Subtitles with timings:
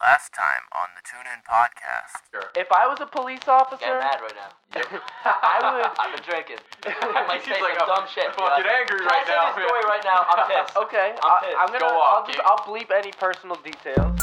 [0.00, 2.56] Last time on the Tune In podcast.
[2.56, 4.50] If I was a police officer, Get mad right now.
[5.24, 5.84] I would.
[6.00, 6.56] I've been drinking.
[6.86, 8.32] I might say He's like, some I'm dumb shit.
[8.32, 10.20] fucking Like, angry can right I say now, this story right now?
[10.24, 10.76] I'm pissed.
[10.88, 11.56] Okay, I'm pissed.
[11.60, 11.80] I'm gonna.
[11.80, 12.40] Go off, I'll just.
[12.48, 14.16] I'll bleep any personal details.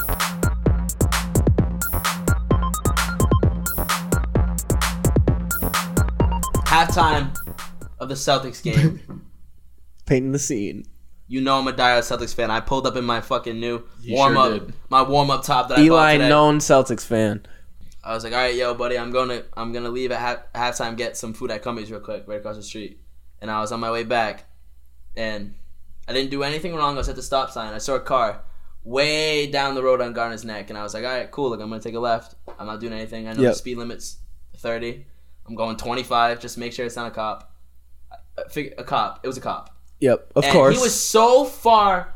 [6.67, 7.35] Halftime
[7.99, 9.23] of the Celtics game.
[10.05, 10.85] Painting the scene.
[11.27, 12.49] You know I'm a diehard Celtics fan.
[12.51, 14.73] I pulled up in my fucking new You warm sure up, did.
[14.89, 16.29] my warm up top that I bought Eli, today.
[16.29, 17.45] known Celtics fan.
[18.03, 20.95] I was like, all right, yo, buddy, I'm gonna I'm gonna leave at half, halftime,
[20.95, 23.01] get some food at Cummings real quick, right across the street.
[23.41, 24.45] And I was on my way back,
[25.17, 25.53] and
[26.07, 26.95] I didn't do anything wrong.
[26.95, 27.73] I was at the stop sign.
[27.73, 28.41] I saw a car
[28.85, 31.49] way down the road on Gardner's Neck, and I was like, all right, cool.
[31.51, 32.35] Like I'm gonna take a left.
[32.57, 33.27] I'm not doing anything.
[33.27, 33.51] I know Yep.
[33.51, 34.17] the speed limit's
[34.57, 35.05] 30.
[35.45, 36.39] I'm going 25.
[36.39, 37.53] Just make sure it's not a cop.
[38.11, 39.19] I- I a cop.
[39.23, 39.76] It was a cop.
[39.99, 40.75] Yep, of and course.
[40.75, 42.13] he was so far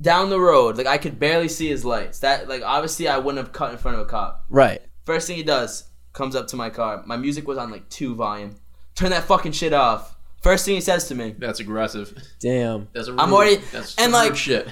[0.00, 2.20] down the road, like I could barely see his lights.
[2.20, 4.44] That like obviously I wouldn't have cut in front of a cop.
[4.48, 4.80] right.
[5.04, 7.02] First thing he does, comes up to my car.
[7.06, 8.56] My music was on like two volume.
[8.94, 10.16] Turn that fucking shit off.
[10.42, 12.16] First thing he says to me, That's aggressive.
[12.40, 12.88] Damn.
[12.94, 14.66] That's a rude, I'm already- that's and, like- shit.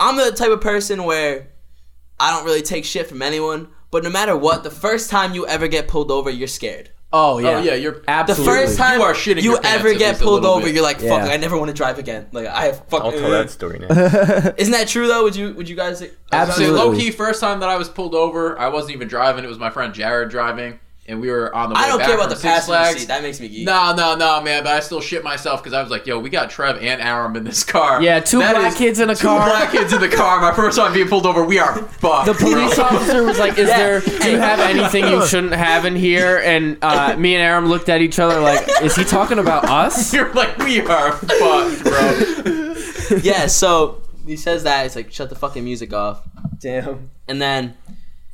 [0.00, 1.48] I'm the type of person where
[2.18, 3.68] I don't really take shit from anyone.
[3.90, 6.90] But no matter what, the first time you ever get pulled over, you're scared.
[7.16, 7.50] Oh yeah.
[7.50, 8.44] Oh yeah, you're absolutely.
[8.54, 10.74] The first time You are shitting you your ever at get pulled over, bit.
[10.74, 11.32] you're like, fuck, Yeah.
[11.32, 12.26] I never want to drive again.
[12.32, 13.06] Like I have fucking.
[13.06, 13.86] I'll tell that story now.
[14.58, 15.22] Isn't that true though?
[15.22, 16.02] Would you would you guys?
[16.32, 16.76] Absolutely.
[16.76, 19.44] Low key, first time that I was pulled over, I wasn't even driving.
[19.44, 22.06] It was my friend Jared driving, and we were on the way I don't back
[22.06, 23.06] care about the Six passenger Flags.
[23.06, 23.66] That makes me geek.
[23.66, 24.62] No, no, no, man.
[24.64, 27.36] But I still shit myself because I was like, "Yo, we got Trev and Aram
[27.36, 29.46] in this car." Yeah, two That black kids in a two car.
[29.48, 30.40] black kids in the car.
[30.40, 32.26] My first time being pulled over, we are fucked.
[32.26, 32.84] The police bro.
[32.84, 33.76] officer was like, "Is Yeah.
[33.76, 34.00] there?
[34.00, 37.88] Do you have anything you shouldn't have in here?" And uh, me and Aram looked
[37.90, 42.74] at each other like, "Is he talking about us?" You're like, we are fucked, bro.
[43.22, 44.84] yeah, so he says that.
[44.84, 46.22] He's like, shut the fucking music off.
[46.60, 47.10] Damn.
[47.28, 47.76] And then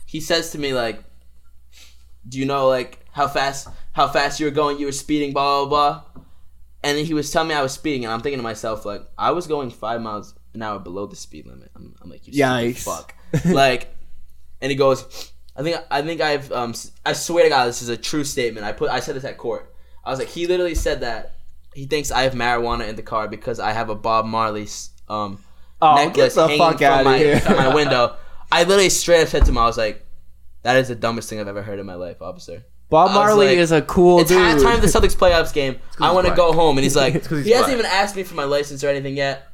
[0.06, 1.02] he says to me, like,
[2.28, 4.78] do you know, like, how fast how fast you were going?
[4.78, 5.68] You were speeding, blah, blah,
[6.12, 6.22] blah.
[6.82, 9.02] And then he was telling me I was speeding, and I'm thinking to myself, like,
[9.18, 11.70] I was going five miles an hour below the speed limit.
[11.76, 12.84] I'm, I'm like, you Yikes.
[12.84, 13.14] fuck.
[13.44, 13.94] like,
[14.60, 17.88] and he goes, I think I think I've um I swear to God this is
[17.88, 18.64] a true statement.
[18.64, 19.74] I put I said this at court.
[20.04, 21.36] I was like he literally said that
[21.74, 24.68] he thinks I have marijuana in the car because I have a Bob Marley
[25.08, 25.42] um
[25.82, 28.16] Oh, necklace get the hanging fuck from my from my window.
[28.52, 30.06] I literally straight up said to him I was like
[30.62, 32.64] that is the dumbest thing I've ever heard in my life, officer.
[32.88, 34.22] Bob I was Marley like, is a cool dude.
[34.22, 34.66] It's dude.
[34.66, 35.76] halftime of the Celtics playoffs game.
[36.00, 36.36] I he's want to black.
[36.36, 37.78] go home, and he's like, 'cause he's he hasn't black.
[37.78, 39.46] even asked me for my license or anything yet.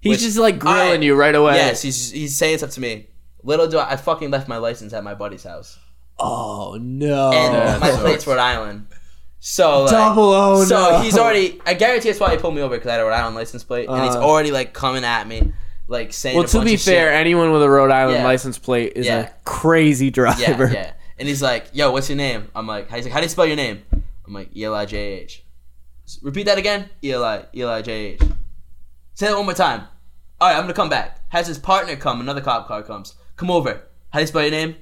[0.00, 1.02] He's which- just like grilling Alright.
[1.02, 1.54] you right away.
[1.54, 3.06] Yes, he's he's saying stuff to me.
[3.44, 5.78] Little do I, I fucking left my license at my buddy's house,
[6.18, 7.30] Oh no.
[7.32, 8.02] and my sucks.
[8.02, 8.86] plate's Rhode Island.
[9.40, 10.64] So like, Double O.
[10.64, 11.00] so no.
[11.00, 11.60] he's already.
[11.66, 13.64] I guarantee that's why he pulled me over because I had a Rhode Island license
[13.64, 14.20] plate, and he's Uh.
[14.24, 15.52] already like coming at me,
[15.88, 16.36] like saying.
[16.36, 17.20] Well, a to bunch be of fair, shit.
[17.20, 18.24] anyone with a Rhode Island Yeah.
[18.24, 19.20] license plate is Yeah.
[19.20, 20.66] a crazy driver.
[20.66, 20.92] Yeah, yeah.
[21.18, 23.46] And he's like, "Yo, what's your name?" I'm like, "He's like, how do you spell
[23.46, 23.82] your name?"
[24.26, 25.44] I'm like, E L I J H.
[26.22, 26.88] Repeat that again.
[27.02, 28.20] E L I E L I J H.
[29.14, 29.82] Say that one more time.
[30.40, 31.20] All right, I'm gonna come back.
[31.28, 32.20] Has his partner come?
[32.20, 33.14] Another cop car comes.
[33.36, 33.82] Come over.
[34.10, 34.76] How do you spell your name?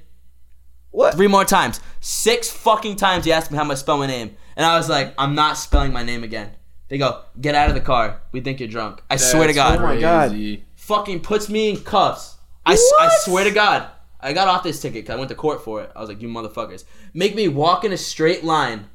[0.91, 1.13] What?
[1.15, 1.79] Three more times.
[1.99, 5.13] Six fucking times he asked me how I spell my name, and I was like,
[5.17, 6.51] I'm not spelling my name again.
[6.89, 8.19] They go, get out of the car.
[8.33, 9.01] We think you're drunk.
[9.09, 9.79] I swear to God.
[9.79, 10.31] Oh my God.
[10.31, 10.65] crazy.
[10.81, 12.37] Fucking puts me in cuffs.
[12.65, 13.87] I, s- I swear to God.
[14.19, 15.91] I got off this ticket because I went to court for it.
[15.95, 16.85] I was like, you motherfuckers.
[17.13, 18.87] Make me walk in a straight line.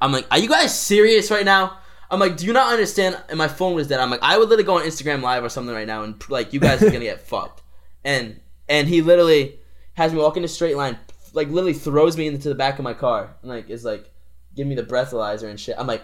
[0.00, 1.78] I'm like, are you guys serious right now?
[2.10, 3.20] I'm like, do you not understand?
[3.28, 3.98] And my phone was dead.
[4.00, 6.52] I'm like, I would literally go on Instagram Live or something right now, and like,
[6.52, 7.62] you guys are gonna get fucked.
[8.04, 9.58] And and he literally
[9.94, 10.98] has me walk in a straight line,
[11.32, 14.10] like literally throws me into the back of my car, and like is like,
[14.54, 15.74] give me the breathalyzer and shit.
[15.78, 16.02] I'm like,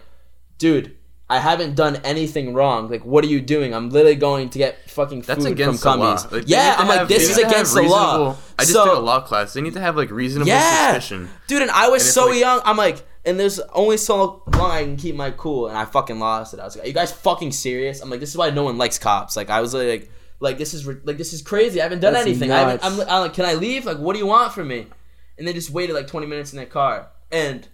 [0.59, 0.97] dude,
[1.31, 2.91] I haven't done anything wrong.
[2.91, 3.73] Like, what are you doing?
[3.73, 6.17] I'm literally going to get fucking That's food against from the law.
[6.17, 6.33] Cumbies.
[6.33, 8.37] Like, yeah, I'm like, this is need to have against the law.
[8.59, 9.53] I just So- took a law class.
[9.53, 10.89] They need to have like reasonable Yeah.
[10.95, 11.31] suspicion.
[11.47, 12.61] Dude, and I was it's so like- young.
[12.65, 16.19] I'm like, and there's only so long I can keep my cool, and I fucking
[16.19, 16.59] lost it.
[16.61, 18.01] I was like, are you guys fucking serious?
[18.01, 19.37] I'm like, this is why no one likes cops.
[19.37, 21.81] Like, I was like, like this is like this is crazy.
[21.81, 22.51] I haven't done That's anything.
[22.51, 23.11] I haven't, I'm, nuts.
[23.11, 23.85] I'm like, can I leave?
[23.87, 24.87] Like, what do you want from me?
[25.39, 27.69] And they just waited like 20 minutes in their car, and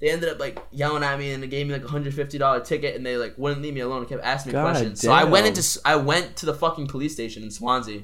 [0.00, 2.38] they ended up like yelling at me, and they gave me like a hundred fifty
[2.38, 5.00] dollar ticket, and they like wouldn't leave me alone and kept asking me God questions.
[5.00, 8.02] So I went into I went to the fucking police station in Swansea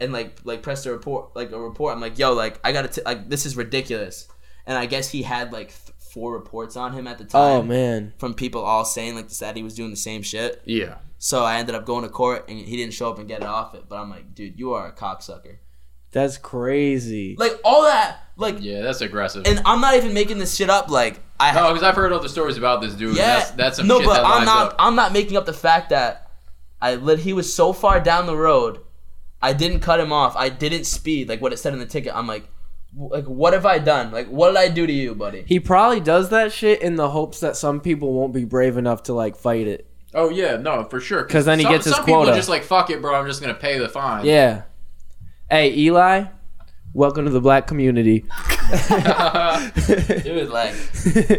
[0.00, 1.94] and like like pressed a report like a report.
[1.94, 4.28] I'm like, yo, like I gotta t- like this is ridiculous.
[4.66, 7.58] And I guess he had like th- four reports on him at the oh, time.
[7.58, 8.12] Oh man.
[8.18, 10.62] From people all saying like that he was doing the same shit.
[10.64, 10.98] Yeah.
[11.18, 13.46] So I ended up going to court and he didn't show up and get it
[13.46, 13.84] off it.
[13.88, 15.58] But I'm like, dude, you are a cocksucker.
[16.12, 17.34] That's crazy.
[17.38, 19.46] Like all that, like, Yeah, that's aggressive.
[19.46, 20.88] and I'm not even making this shit up.
[20.90, 23.16] Like I no, because I've heard other stories about this dude.
[23.16, 24.68] Yeah, that's, that's some no, shit but that I'm not.
[24.68, 24.76] up.
[24.78, 26.30] I'm not making up the fact that
[26.80, 27.18] I lit.
[27.18, 28.80] He was so far down the road.
[29.42, 30.34] I didn't cut him off.
[30.36, 32.14] I didn't speed like what it said in the ticket.
[32.14, 32.48] I'm like,
[32.96, 34.10] like what have I done?
[34.12, 35.44] Like what did I do to you, buddy?
[35.46, 39.04] He probably does that shit in the hopes that some people won't be brave enough
[39.04, 39.86] to like fight it.
[40.14, 41.24] Oh yeah, no, for sure.
[41.24, 42.32] Because then he some, gets his some people quota.
[42.32, 43.14] are just like fuck it, bro.
[43.14, 44.24] I'm just gonna pay the fine.
[44.24, 44.62] Yeah.
[45.50, 46.24] Hey, Eli,
[46.94, 48.20] welcome to the black community.
[48.20, 48.28] Dude,
[50.50, 50.74] like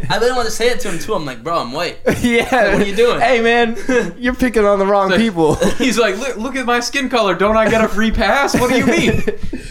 [0.09, 1.13] I didn't want to say it to him too.
[1.13, 1.99] I'm like, bro, I'm white.
[2.21, 2.73] yeah.
[2.73, 3.19] What are you doing?
[3.19, 3.77] Hey, man,
[4.17, 5.55] you're picking on the wrong people.
[5.55, 7.35] He's like, look, look at my skin color.
[7.35, 8.59] Don't I get a free pass?
[8.59, 9.23] What do you mean,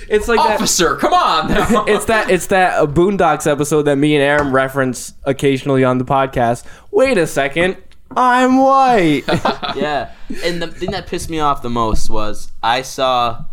[0.08, 0.54] it's like that.
[0.54, 0.96] officer?
[0.96, 1.48] Come on.
[1.48, 1.84] Now.
[1.86, 2.30] It's that.
[2.30, 6.64] It's that uh, Boondocks episode that me and Aaron reference occasionally on the podcast.
[6.90, 7.76] Wait a second,
[8.16, 9.24] I'm white.
[9.76, 10.12] yeah.
[10.44, 13.44] And the thing that pissed me off the most was I saw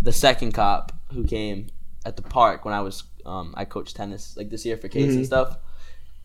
[0.00, 1.68] the second cop who came
[2.04, 5.08] at the park when I was um I coached tennis like this year for kids
[5.08, 5.16] Mm-hmm.
[5.18, 5.56] and stuff.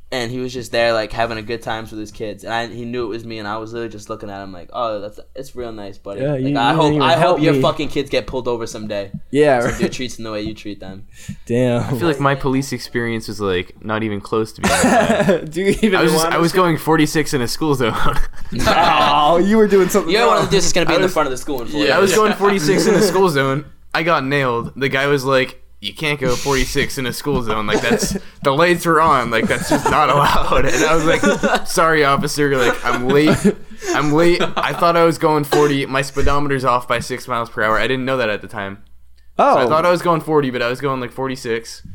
[0.09, 2.67] And he was just there like having a good times with his kids, and I,
[2.67, 5.01] he knew it was me, and I was literally just looking at him like, "Oh,
[5.01, 7.55] that's it's real nice, buddy." Yeah, like, you- I you hope I help hope your
[7.55, 7.61] me.
[7.61, 9.11] fucking kids get pulled over someday.
[9.31, 9.59] yeah.
[9.59, 9.77] So right.
[9.81, 11.07] dude treats them the way you treat them.
[11.45, 11.83] Damn.
[11.93, 14.71] I feel like my police experience was like not even close to being.
[14.81, 15.51] bad.
[15.51, 15.95] Do you even?
[15.99, 17.93] I was just, I was going 46 in a school zone.
[18.65, 20.13] Oh, you were doing something.
[20.13, 20.45] You're one of wrong.
[20.45, 21.97] the dudes that's gonna be I in the front of the school in four Yeah,
[21.97, 23.65] I was going 46 in a school zone.
[23.97, 24.73] I got nailed.
[24.75, 27.65] The guy was like, "You can't go 46 in a school zone.
[27.65, 29.31] Like that's the lights were on.
[29.31, 32.55] Like that's just not allowed." And I was like, "Sorry, officer.
[32.55, 33.35] Like I'm late.
[33.89, 34.39] I'm late.
[34.55, 35.87] I thought I was going 40.
[35.87, 37.79] My speedometer's off by six miles per hour.
[37.79, 38.83] I didn't know that at the time.
[39.39, 39.67] Oh, So I oh.
[39.67, 41.85] thought I was going 40, but I was going like 46.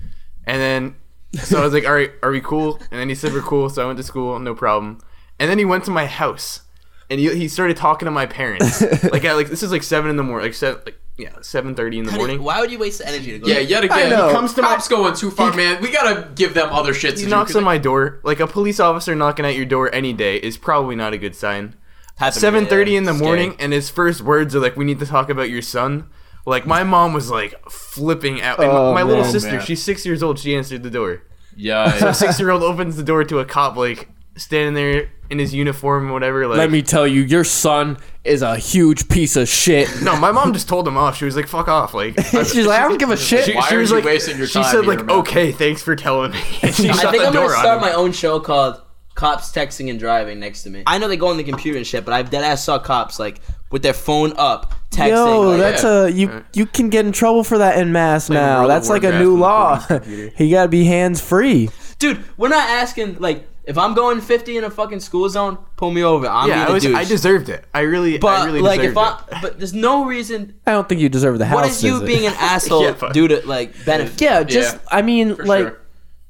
[0.44, 0.96] And then,
[1.44, 2.78] so I was like, all right, are we cool?
[2.90, 3.69] And then he said, we're cool.
[3.69, 4.99] So I went to school, no problem.
[5.38, 6.62] And then he went to my house
[7.10, 8.81] and he, he started talking to my parents.
[9.12, 11.99] like, at, like, this is like 7 in the morning, like, seven, like yeah, 7.30
[11.99, 12.43] in the morning.
[12.43, 13.47] Why would you waste the energy to go?
[13.47, 14.25] yeah, yet again, know.
[14.25, 15.81] he He comes to cops going too far, man.
[15.83, 17.31] We gotta give them other shit to He do.
[17.31, 18.21] knocks 'cause on my door.
[18.23, 21.35] Like, a police officer knocking at your door any day is probably not a good
[21.35, 21.75] sign.
[22.17, 22.99] Happened to me, 7.30 yeah.
[22.99, 23.27] in the Scary.
[23.27, 26.09] morning and his first words are like, we need to talk about your son.
[26.45, 28.59] Like, my mom was like flipping out.
[28.61, 29.33] And Oh, my little man.
[29.33, 29.65] sister, Man.
[29.65, 30.39] she's six years old.
[30.39, 31.23] She answered the door.
[31.57, 35.11] Yeah, So a six year old opens the door to a cop like standing there
[35.31, 36.47] in his uniform whatever.
[36.47, 39.89] Like let me tell you, your son is a huge piece of shit.
[40.03, 41.17] No, my mom just told him off.
[41.17, 43.45] She was like, "Fuck off!" Like She's like, I don't give a shit.
[43.45, 45.19] she, Why she are was you like, wasting your she time said like, man?
[45.19, 47.93] "Okay, thanks for telling me." And she I shut think the I'm gonna start my
[47.93, 48.81] own show called
[49.15, 50.83] "Cops Texting and Driving" next to me.
[50.87, 53.19] I know they go on the computer and shit, but I dead ass saw cops
[53.21, 53.41] like
[53.71, 55.09] with their phone up texting.
[55.09, 56.07] Yo, like, that's yeah.
[56.07, 56.45] a you.
[56.53, 58.67] You can get in trouble for that in mass now.
[58.67, 59.85] That's like a new law.
[60.07, 61.71] you gotta be hands free.
[61.99, 65.91] dude, we're not asking like if I'm going 50 in a fucking school zone, pull
[65.91, 66.26] me over.
[66.26, 66.87] I'm Yeah, being I a was.
[66.87, 67.64] I deserved it.
[67.73, 69.43] I really, but I really like deserved if I, it.
[69.43, 70.55] but there's no reason.
[70.67, 71.55] I don't think you deserve the house.
[71.56, 72.06] What is you visit.
[72.06, 74.20] being an asshole Yeah, but- due to like benefit?
[74.20, 75.79] Yeah, just Yeah, I mean, like sure.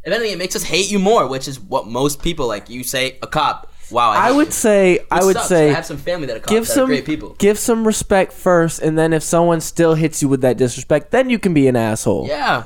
[0.05, 2.69] If anything, it makes us hate you more, which is what most people like.
[2.69, 3.69] You say a cop.
[3.91, 4.53] Wow, I, I would you.
[4.53, 5.49] say, I would sucks.
[5.49, 6.51] say, I have some family that are cops.
[6.51, 7.37] give that are some great people.
[7.39, 11.29] give some respect first, and then if someone still hits you with that disrespect, then
[11.31, 12.27] you can be an asshole.
[12.27, 12.65] Yeah.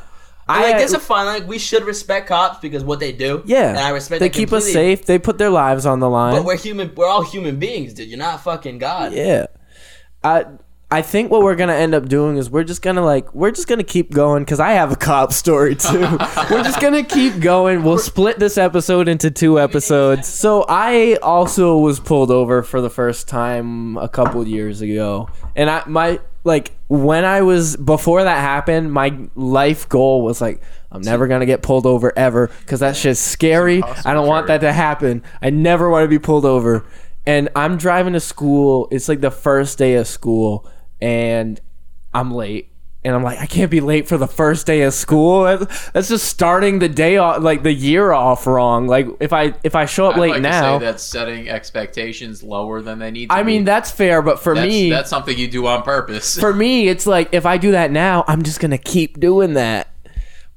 [0.48, 1.46] I- like there's a fine line.
[1.46, 3.43] We should respect cops because what they do.
[3.46, 4.20] Yeah, and I respect.
[4.20, 4.26] Them.
[4.26, 5.04] They keep us safe.
[5.04, 6.34] They put their lives on the line.
[6.34, 6.94] But we're human.
[6.94, 8.08] We're all human beings, dude.
[8.08, 9.12] You're not fucking God.
[9.12, 9.46] Yeah.
[10.22, 10.44] I
[10.88, 13.66] I think what we're gonna end up doing is we're just gonna like we're just
[13.66, 16.00] gonna keep going because I have a cop story too.
[16.50, 17.82] we're just gonna keep going.
[17.82, 20.28] We'll split this episode into two episodes.
[20.28, 25.69] So I also was pulled over for the first time a couple years ago, and
[25.69, 30.62] I my like when I was before that happened, my life goal was like.
[30.88, 33.82] I'm never gonna get pulled over ever because that shit's scary.
[33.82, 35.22] I don't want that to happen.
[35.42, 36.87] I never want to be pulled over
[37.26, 38.88] and I'm driving to school.
[38.90, 40.66] It's like the first day of school,
[41.00, 41.61] and
[42.14, 42.70] I'm late.
[43.06, 45.44] And I'm like, I can't be late for the first day of school.
[45.44, 48.88] That's, just starting the day off, like the year off wrong.
[48.88, 52.82] Like if I if I show up I'd late like now, that's setting expectations lower
[52.82, 53.30] than they need.
[53.30, 53.66] to I mean be.
[53.66, 54.22] that's fair.
[54.22, 56.36] But for that's, me, that's something you do on purpose.
[56.36, 59.88] for me, it's like if I do that now, I'm just gonna keep doing that.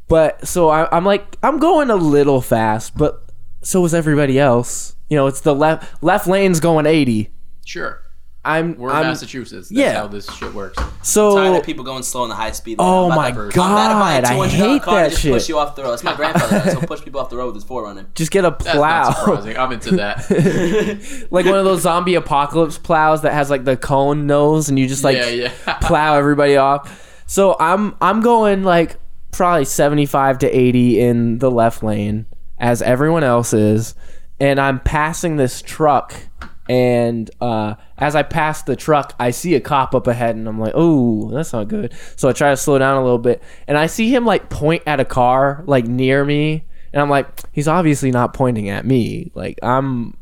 [0.08, 3.30] But so I, I'm like, I'm going a little fast, but
[3.62, 4.96] so is everybody else.
[5.08, 7.30] You know, it's the left left lane's going 80.
[7.64, 8.02] sure,
[8.44, 9.68] I'm we're in I'm, Massachusetts.
[9.68, 9.94] That's yeah.
[9.96, 10.82] how this shit works.
[11.02, 12.80] so I'm tired of people going slow in the high speed.
[12.80, 12.88] lane.
[12.88, 15.22] Oh my to- I'm God, about to buy a I $200 hate car that just
[15.22, 15.34] shit.
[15.34, 15.94] Push you off the road.
[15.94, 16.60] It's my grandfather.
[16.60, 16.74] does.
[16.74, 18.06] He'll push people off the road with his 4Runner.
[18.16, 19.10] just get a That's plow.
[19.58, 21.28] I'm into that.
[21.32, 24.88] like one of those zombie apocalypse plows that has like the cone nose and you
[24.88, 25.74] just like yeah, yeah.
[25.82, 27.24] plow everybody off.
[27.28, 28.98] So I'm I'm going like
[29.32, 32.26] probably 75 to 80 in the left lane
[32.58, 33.96] as everyone else is
[34.40, 36.16] and I'm passing this truck
[36.70, 40.60] and uh, as I pass the truck, I see a cop up ahead, and I'm
[40.60, 43.78] like, "Oh, that's not good." So I try to slow down a little bit, and
[43.78, 47.68] I see him like point at a car like near me, and I'm like, "He's
[47.68, 49.32] obviously not pointing at me.
[49.34, 50.16] Like I'm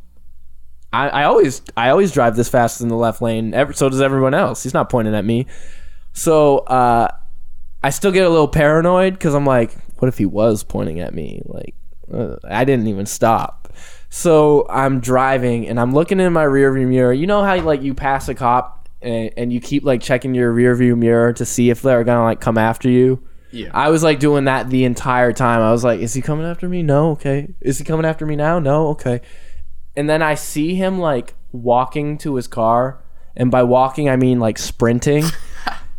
[0.94, 3.54] I, I always I always drive this fast in the left lane.
[3.74, 4.64] So does everyone else.
[4.64, 5.48] He's not pointing at me.
[6.14, 7.10] So uh,
[7.84, 11.14] I still get a little paranoid because I'm like, what if he was pointing at
[11.14, 11.42] me?
[11.46, 11.76] Like,
[12.12, 13.67] uh, I didn't even stop.
[14.10, 17.14] So I'm driving and I'm looking in my rearview mirror.
[17.14, 20.54] You know how like you pass a cop and, and you keep like checking your
[20.54, 23.22] rearview mirror to see if they're gonna like come after you.
[23.52, 23.70] Yeah.
[23.74, 25.62] I was like doing that the entire time.
[25.62, 26.84] I was like, is he coming after me?
[26.84, 27.54] No, okay.
[27.62, 28.60] Is he coming after me now?
[28.60, 29.22] No, okay.
[29.96, 33.04] And then I see him like walking to his car,
[33.36, 35.24] and by walking I mean like sprinting.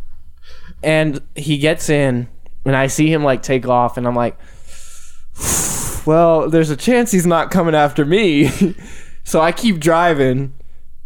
[0.83, 2.29] and he gets in,
[2.65, 4.37] and I see him like take off, and I'm like,
[6.05, 8.75] well, there's a chance he's not coming after me.
[9.23, 10.53] so I keep driving,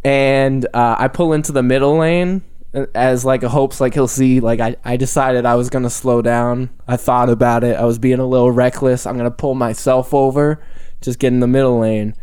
[0.04, 4.08] and uh, I pull into the middle lane uh, as like a hopes like he'll
[4.08, 6.70] see like I, I decided I was gonna slow down.
[6.88, 7.76] I thought about it.
[7.76, 9.06] I was being a little reckless.
[9.06, 10.64] I'm gonna pull myself over,
[11.02, 12.16] just get in the middle lane.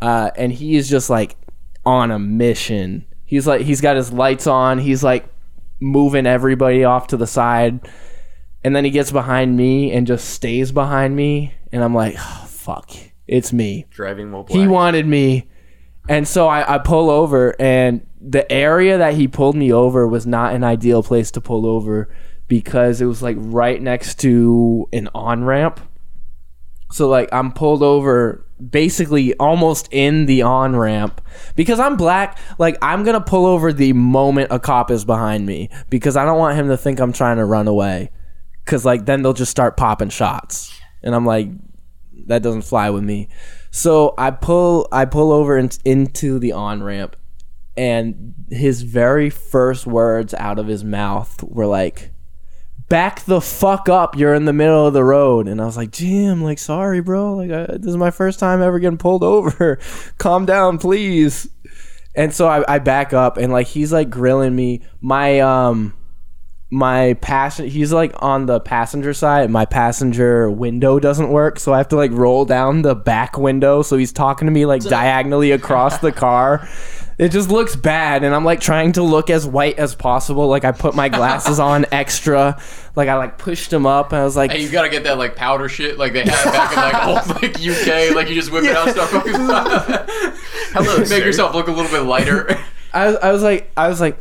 [0.00, 1.36] Uh, and he is just like
[1.84, 3.06] on a mission.
[3.24, 4.78] He's like he's got his lights on.
[4.78, 5.26] He's like
[5.80, 7.88] moving everybody off to the side.
[8.64, 11.54] And then he gets behind me and just stays behind me.
[11.72, 12.90] And I'm like, oh, fuck,
[13.26, 13.86] it's me.
[13.90, 14.58] Driving while black.
[14.58, 15.48] He wanted me.
[16.08, 20.26] And so I, I pull over, and the area that he pulled me over was
[20.26, 22.12] not an ideal place to pull over
[22.48, 25.80] because it was like right next to an on ramp.
[26.90, 31.22] So, like, I'm pulled over basically almost in the on ramp
[31.56, 32.38] because I'm black.
[32.58, 36.26] Like, I'm going to pull over the moment a cop is behind me because I
[36.26, 38.10] don't want him to think I'm trying to run away.
[38.64, 40.78] Because, like, then they'll just start popping shots.
[41.02, 41.48] And I'm like,
[42.26, 43.28] that doesn't fly with me.
[43.70, 47.16] So I pull I pull over in, into the on ramp,
[47.76, 52.12] and his very first words out of his mouth were like,
[52.88, 54.16] "Back the fuck up!
[54.16, 57.34] You're in the middle of the road." And I was like, "Jim, like, sorry, bro.
[57.34, 59.78] Like, I, this is my first time ever getting pulled over.
[60.18, 61.48] Calm down, please."
[62.14, 64.82] And so I, I back up, and like he's like grilling me.
[65.00, 65.94] My um
[66.74, 71.76] my passenger he's like on the passenger side my passenger window doesn't work so i
[71.76, 75.50] have to like roll down the back window so he's talking to me like diagonally
[75.50, 76.66] across the car
[77.18, 80.64] it just looks bad and i'm like trying to look as white as possible like
[80.64, 82.58] i put my glasses on extra
[82.96, 85.18] like i like pushed them up and i was like Hey, you gotta get that
[85.18, 88.14] like powder shit like they had back in like old like UK.
[88.16, 89.10] Like you just whip it out, stuff.
[90.72, 91.18] Hello, Make sir.
[91.18, 92.58] yourself look a little bit lighter.
[92.94, 94.18] I, was- I was like I was like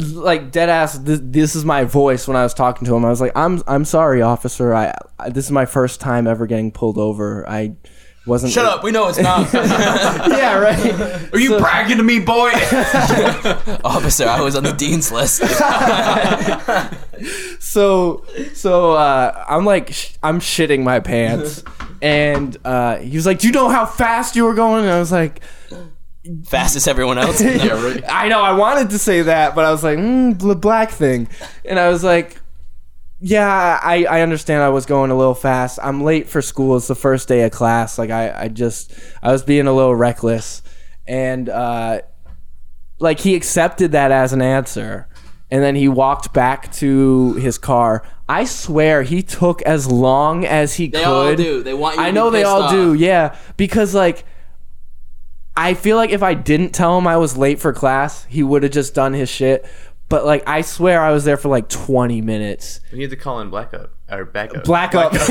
[0.00, 3.10] like dead ass this, this is my voice when I was talking to him I
[3.10, 6.72] was like I'm I'm sorry officer I, I this is my first time ever getting
[6.72, 7.76] pulled over I
[8.24, 8.84] wasn't Shut up.
[8.84, 9.52] We know it's not.
[9.52, 12.50] yeah right Are you bragging to me, boy?
[13.84, 15.38] Officer, I was on the dean's list.
[17.60, 21.64] so so uh, I'm like sh- I'm shitting my pants
[22.00, 25.00] and uh, he was like do you know how fast you were going and I
[25.00, 25.40] was like
[26.46, 27.40] Fast as everyone else.
[27.42, 28.02] yeah, right.
[28.08, 31.28] I know I wanted to say that, but I was like, mm, the black thing,
[31.64, 32.38] and I was like,
[33.18, 35.78] yeah, I, I understand I was going a little fast.
[35.82, 36.76] I'm late for school.
[36.76, 37.98] It's the first day of class.
[37.98, 40.62] Like I, I just I was being a little reckless,
[41.08, 42.02] and uh,
[43.00, 45.08] like he accepted that as an answer,
[45.50, 48.04] and then he walked back to his car.
[48.28, 51.06] I swear he took as long as he They could.
[51.06, 51.62] all do.
[51.62, 52.70] They want you to I know they all off.
[52.70, 53.36] do, yeah.
[53.56, 54.24] Because like
[55.56, 58.62] I feel like if I didn't tell him I was late for class, he would
[58.62, 59.66] have just done his shit.
[60.08, 62.80] But like I swear I was there for like 20 minutes.
[62.92, 64.64] We had to call in black up or back up.
[64.64, 65.12] Black up.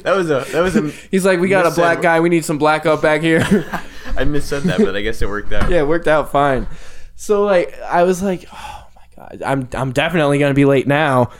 [0.00, 0.88] That was a that was a.
[1.10, 2.20] He's like, we got a black guy.
[2.20, 3.40] We need some black up back here.
[4.16, 5.70] I missaid that, but I guess it worked out.
[5.70, 6.66] yeah, it worked out fine.
[7.16, 11.30] So like I was like, oh my god, I'm I'm definitely gonna be late now.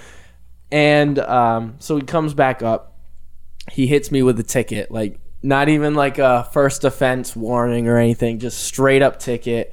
[0.73, 2.97] And um, so he comes back up.
[3.71, 7.97] He hits me with a ticket, like not even like a first offense warning or
[7.97, 9.73] anything, just straight up ticket.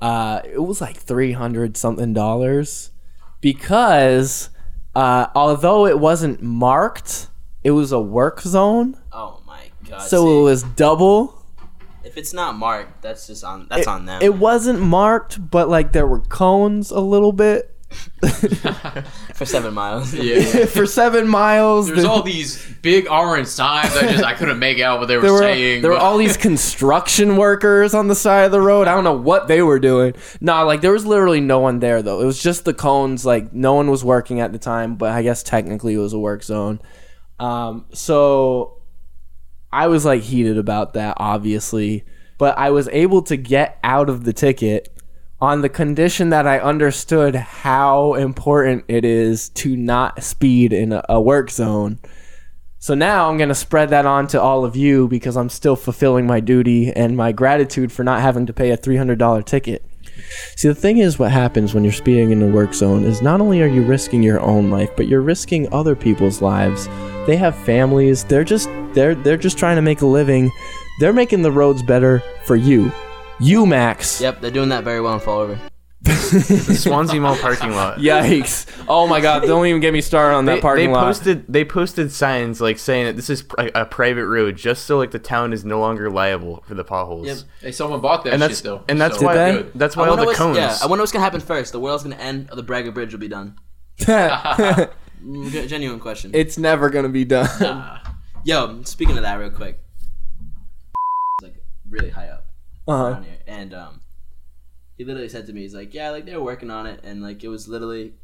[0.00, 2.90] Uh, it was like three hundred something dollars
[3.40, 4.50] because
[4.94, 7.28] uh, although it wasn't marked,
[7.64, 10.00] it was a work zone, Oh my god.
[10.00, 11.44] so see, it was double.
[12.04, 13.66] if it's not marked, that's just on.
[13.68, 14.22] That's on them.
[14.22, 17.76] It wasn't marked, but like there were cones a little bit
[19.34, 20.14] for seven miles.
[20.14, 20.64] Yeah.
[20.66, 21.88] for seven miles.
[21.88, 23.94] There's The- all these big orange signs.
[23.96, 25.82] I just I couldn't make out what they were, there were saying.
[25.82, 28.88] there were all these construction workers on the side of the road.
[28.88, 30.14] I don't know what they were doing.
[30.40, 32.20] Nah, like there was literally no one there though.
[32.20, 33.26] It was just the cones.
[33.26, 36.18] Like no one was working at the time, but I guess technically it was a
[36.18, 36.80] work zone.
[37.38, 38.82] Um, so
[39.72, 42.04] I was like heated about that, obviously,
[42.38, 44.88] but I was able to get out of the ticket
[45.40, 51.04] on the condition that I understood how important it is to not speed in a,
[51.08, 51.98] a work zone.
[52.78, 55.76] So now I'm going to spread that on to all of you because I'm still
[55.76, 59.84] fulfilling my duty and my gratitude for not having to pay a $300 ticket.
[60.56, 63.40] See, the thing is, what happens when you're speeding in a work zone is not
[63.40, 66.88] only are you risking your own life, but you're risking other people's lives.
[67.26, 68.24] They have families.
[68.24, 70.50] They're just they're they're just trying to make a living.
[71.00, 72.92] They're making the roads better for you.
[73.40, 74.20] You, Max.
[74.20, 75.60] Yep, they're doing that very well in Fall River.
[76.02, 77.98] The Swansea Mall parking lot.
[77.98, 78.66] Yikes!
[78.88, 79.40] Oh my God!
[79.42, 81.04] Don't even get me started on that They, parking they lot.
[81.04, 84.96] posted they posted signs like saying that this is pr- a, private road just so
[84.96, 87.26] like the town is no longer liable for the potholes.
[87.26, 87.38] Yep.
[87.60, 88.82] Hey, someone bought that And that's shit though.
[88.88, 89.52] and that's so why they?
[89.62, 89.72] good.
[89.74, 90.56] that's why all wonder the cones.
[90.56, 91.72] Yeah, I wonder what's gonna happen first.
[91.72, 93.56] The world's gonna end, or the Braga Bridge will be done.
[95.22, 96.30] Mm, Genuine question.
[96.32, 98.00] it's never gonna be done.
[98.44, 99.78] Yo, speaking of that, real quick,
[101.42, 102.39] like really high up
[102.90, 103.04] Uh-huh.
[103.04, 104.00] around here, and um,
[104.96, 107.22] he literally said to me, he's like, yeah, like they were working on it, and
[107.22, 108.14] like it was literally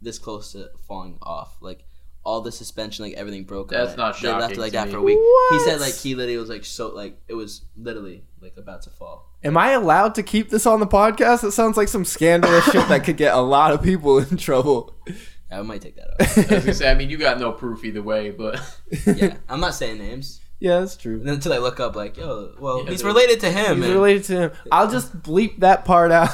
[0.00, 1.84] this close to falling off, like.
[2.24, 3.72] All the suspension, like everything broke.
[3.72, 3.96] on That's it.
[3.96, 4.92] not They left it like to that me.
[4.92, 5.18] for a week.
[5.50, 8.90] He said like he literally was like so like it was literally like about to
[8.90, 9.28] fall.
[9.42, 11.42] Am I allowed to keep this on the podcast?
[11.42, 14.94] It sounds like some scandalous shit that could get a lot of people in trouble.
[15.08, 15.14] Yeah,
[15.58, 18.02] I might take that I was gonna say, I mean, you got no proof either
[18.04, 18.60] way, but
[19.04, 20.40] yeah, I'm not saying names.
[20.62, 21.16] Yeah, that's true.
[21.20, 23.06] And until I look up, like, yo, well, Yeah, he's dude.
[23.08, 23.78] related to him.
[23.78, 24.50] He's and- related to him.
[24.70, 26.30] I'll just bleep that part out.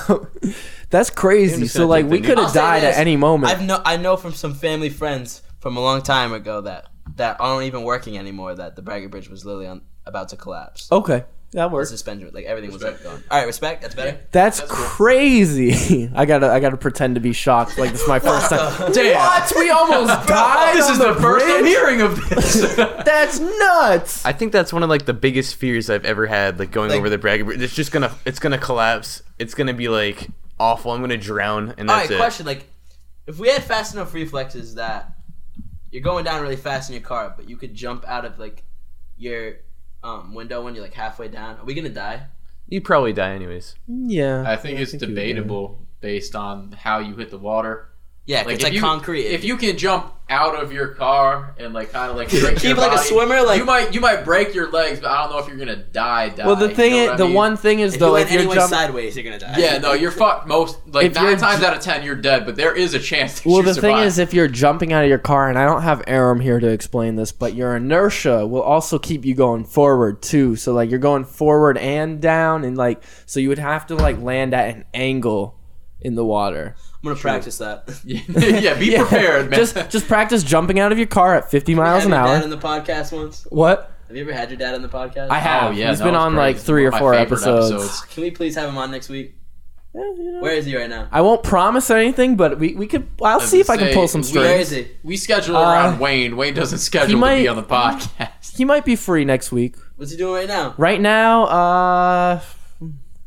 [0.91, 1.67] That's crazy.
[1.67, 2.97] So like we could I'll have say died this.
[2.97, 3.53] at any moment.
[3.53, 7.37] I've know I know from some family friends from a long time ago that that
[7.41, 8.55] aren't even working anymore.
[8.55, 10.89] That the Braga Bridge was literally on, about to collapse.
[10.93, 11.89] okay, that The works.
[11.91, 13.05] suspension, like everything was Respect.
[13.05, 13.25] like gone.
[13.31, 13.83] All right, respect.
[13.83, 14.21] That's better.
[14.33, 14.85] That's, That's cool.
[14.87, 16.11] crazy.
[16.15, 17.79] I gotta I gotta pretend to be shocked.
[17.79, 18.93] Like this is my first time.
[18.93, 19.15] Damn.
[19.17, 19.53] What?
[19.57, 20.77] We almost died.
[20.77, 22.77] this on is the, first I'm hearing of this.
[22.77, 24.25] That's nuts.
[24.27, 26.99] I think that's one of like the biggest fears I've ever had, like going Like-
[26.99, 27.63] over the Braga Bridge.
[27.63, 29.23] It's just gonna it's gonna collapse.
[29.39, 30.29] It's gonna be like
[30.61, 30.93] awful.
[30.93, 32.19] I'm gonna drown, and All that's right, it.
[32.19, 32.45] question.
[32.47, 32.67] Like,
[33.27, 35.13] if we had fast enough reflexes that
[35.91, 38.63] you're going down really fast in your car, but you could jump out of like
[39.17, 39.55] your
[40.03, 42.27] um, window when you're like halfway down, are we gonna die?
[42.69, 43.75] You'd probably die anyways.
[43.87, 44.45] Yeah.
[44.47, 45.09] I think it's you would.
[45.09, 47.89] debatable based on how you hit the water.
[48.29, 49.23] Yeah, 'cause it's like you, concrete.
[49.25, 52.75] If you can jump out of your car and like kind of like Keep your
[52.77, 55.39] like a swimmer, like- you might you might break your legs, but I don't know
[55.39, 56.29] if you're gonna die.
[56.29, 57.35] die Well, the you thing know is, the mean?
[57.35, 59.55] one thing is if though, you if you're anywhere jumping, sideways, you're gonna die.
[59.57, 60.47] Yeah, no, you're fucked.
[60.47, 62.45] Most like If nine times ju- out of ten, you're dead.
[62.45, 63.41] But there is a chance.
[63.41, 64.07] That Well, you the thing survive.
[64.07, 66.69] is, if you're jumping out of your car, and I don't have Aram here to
[66.69, 70.55] explain this, but your inertia will also keep you going forward too.
[70.57, 74.21] So like you're going forward and down, and like so you would have to like
[74.21, 75.55] land at an angle
[76.03, 76.77] in the water.
[77.03, 77.89] I'm gonna practice that.
[78.05, 79.03] yeah, be Yeah.
[79.07, 79.59] prepared, man.
[79.61, 82.37] Just just practice jumping out of your car at 50 miles Have an your dad
[82.39, 82.43] hour.
[82.45, 83.47] on the podcast once.
[83.51, 83.93] What?
[84.09, 85.29] Have you ever had your dad on the podcast?
[85.31, 85.73] I have.
[85.73, 86.41] Oh, yeah, he's been on great.
[86.43, 87.71] like three or one of four episodes.
[87.71, 88.01] episodes.
[88.13, 89.35] Can we please have him on next week?
[89.95, 90.41] Yeah, you know.
[90.41, 91.09] Where is he right now?
[91.13, 93.07] I won't promise anything, but we, we could.
[93.23, 94.73] I'll see if I can pull some we- Where strings.
[94.73, 94.93] is he?
[95.05, 96.37] we schedule Uh, around Wayne.
[96.37, 98.57] Wayne doesn't schedule might- to be on the podcast.
[98.57, 99.77] He might be free next week.
[99.97, 100.75] What's he doing right now?
[100.79, 102.41] Right now, uh,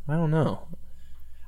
[0.08, 0.66] I don't know.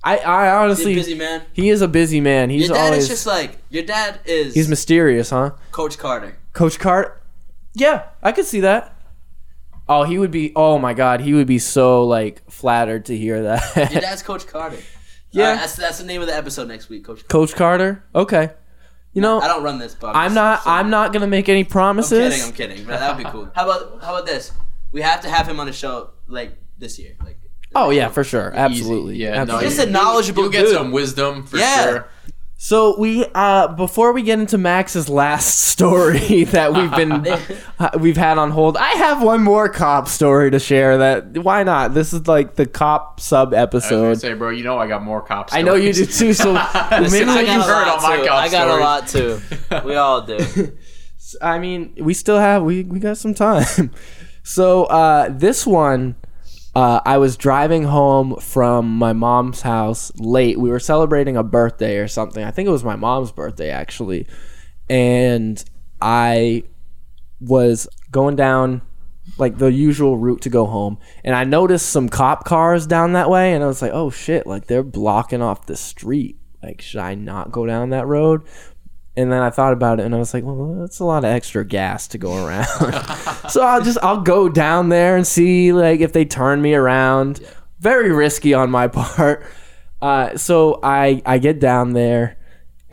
[0.04, 1.42] I I honestly, busy man.
[1.54, 2.50] he is a busy man.
[2.50, 4.54] He's your dad always is just like your dad is.
[4.54, 5.52] he's mysterious, huh?
[5.72, 6.36] Coach Carter.
[6.52, 7.20] Coach Carter.
[7.72, 8.96] Yeah, I could see that.
[9.88, 10.52] Oh, he would be.
[10.54, 13.90] Oh my God, he would be so like flattered to hear that.
[13.92, 14.78] Your dad's Coach Carter.
[15.30, 15.56] Yeah.
[15.56, 17.26] That's that's the name of the episode next week, Coach.
[17.26, 17.28] Carter.
[17.28, 18.04] Coach Carter.
[18.14, 18.50] Okay.
[19.14, 20.62] You know, I don't run this, but I'm not.
[20.66, 22.44] I'm not gonna make any promises.
[22.44, 22.78] I'm kidding.
[22.78, 22.86] I'm kidding.
[22.88, 23.50] That would be cool.
[23.54, 24.52] How about how about this?
[24.92, 27.16] We have to have him on the show like this year.
[27.24, 27.38] Like.
[27.74, 29.14] Oh yeah, for sure, absolutely.
[29.14, 29.24] Easy.
[29.24, 29.64] Yeah, absolutely.
[29.66, 30.74] no, Just a knowledgeable You'll get dude.
[30.74, 31.82] some wisdom for Yeah.
[31.84, 32.08] sure.
[32.56, 37.12] So we uh before we get into Max's last story that we've been
[37.78, 40.96] uh, we've had on hold, I have one more cop story to share.
[40.98, 41.92] That why not?
[41.92, 44.20] This is like the cop sub I was gonna episode.
[44.20, 45.52] say, bro, you know I got more cops.
[45.52, 46.32] I know you do too.
[46.32, 48.24] So maybe I got a heard lot all my too.
[48.24, 49.40] God I got a lot too.
[49.84, 50.38] We all do.
[51.42, 53.90] I mean, we still have we we got some time.
[54.42, 56.14] So uh, this one,
[56.74, 60.58] uh, I was driving home from my mom's house late.
[60.58, 62.42] We were celebrating a birthday or something.
[62.42, 64.26] I think it was my mom's birthday actually,
[64.88, 65.62] and
[66.00, 66.64] I
[67.40, 68.82] was going down
[69.38, 70.98] like the usual route to go home.
[71.24, 73.54] And i noticed some cop cars down that way.
[73.54, 76.38] And i was like oh shit like they're blocking off the street.
[76.62, 78.42] Like should i not go down that road
[79.16, 81.30] and then i thought about it and i was like well that's a lot of
[81.30, 82.66] extra gas to go around
[83.48, 87.40] so i'll just i'll go down there and see like if they turn me around
[87.80, 89.46] very risky on my part
[90.02, 92.36] uh, so i i get down there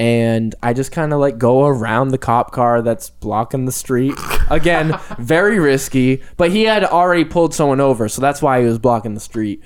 [0.01, 4.15] and I just kind of like go around the cop car that's blocking the street.
[4.49, 8.79] Again, very risky, but he had already pulled someone over, so that's why he was
[8.79, 9.63] blocking the street.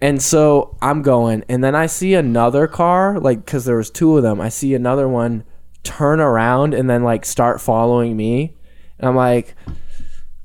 [0.00, 4.16] And so I'm going, and then I see another car, like, because there was two
[4.16, 4.40] of them.
[4.40, 5.44] I see another one
[5.82, 8.54] turn around and then like start following me,
[8.98, 9.54] and I'm like,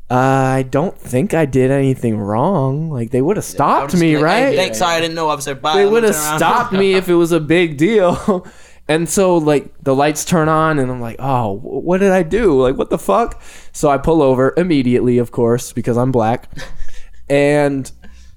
[0.09, 2.89] uh, I don't think I did anything wrong.
[2.89, 4.39] Like they would have stopped me, like, right?
[4.49, 5.55] Hey, thanks, sorry, I didn't know, officer.
[5.55, 5.77] Bye.
[5.77, 8.45] they would have stopped me if it was a big deal.
[8.87, 12.61] and so like the lights turn on and I'm like, "Oh, what did I do?
[12.61, 13.41] Like what the fuck?"
[13.71, 16.49] So I pull over immediately, of course, because I'm black.
[17.29, 17.91] and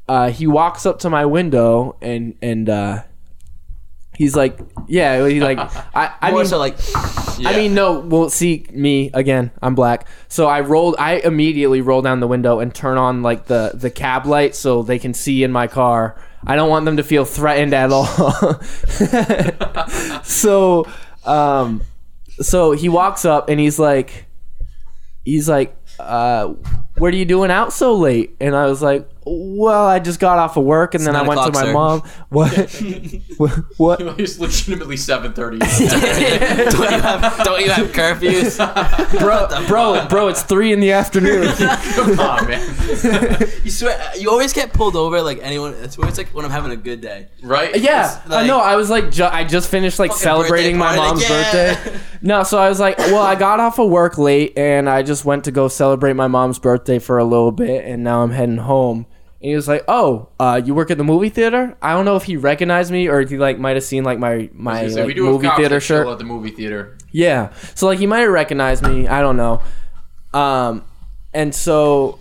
[0.09, 3.03] uh, he walks up to my window and and uh,
[4.17, 5.59] he's like, "Yeah, he like
[5.95, 6.77] I I More mean so like,
[7.45, 8.01] I mean, no.
[8.01, 9.51] Well, see me again.
[9.63, 10.97] I'm black, so I rolled.
[10.99, 14.83] I immediately roll down the window and turn on like the the cab light so
[14.83, 16.17] they can see in my car.
[16.47, 18.07] I don't want them to feel threatened at all.
[20.23, 20.87] so,
[21.25, 21.83] um,
[22.41, 24.27] so he walks up and he's like,
[25.25, 26.49] he's like, uh,
[26.99, 30.39] "What are you doing out so late?" And I was like, "Well, I just got
[30.39, 32.53] off of work and then I went to my sir." mom." What?
[33.37, 33.53] what?
[33.77, 34.01] what?
[34.21, 35.59] It's legitimately 7:30.
[36.71, 38.57] don't you have don't you have curfews?
[39.21, 41.49] bro, bro, bro, it's three in the afternoon.
[41.57, 42.69] Come on, man.
[43.65, 45.75] you swear you always get pulled over like anyone.
[45.75, 47.29] It's always like when I'm having a good day.
[47.43, 47.77] Right?
[47.77, 48.59] Yeah, It's like- I know.
[48.61, 51.75] I was like, ju- I just finished like celebrating my mom's like, yeah.
[51.75, 51.99] birthday.
[52.23, 55.25] No, so I was like, well, I got off of work late and I just
[55.25, 58.57] went to go celebrate my mom's birthday for a little bit, and now I'm heading
[58.59, 59.07] home.
[59.41, 62.17] And he was like, "Oh, uh, you work at the movie theater?" I don't know
[62.17, 64.89] if he recognized me or if he like might have seen like my my I
[64.89, 66.07] say, like, we do movie cops theater shirt.
[66.07, 66.97] at the movie theater.
[67.13, 67.53] Yeah.
[67.75, 69.09] So like he might have recognized me.
[69.09, 69.63] I don't know.
[70.33, 70.85] Um,
[71.35, 72.19] and so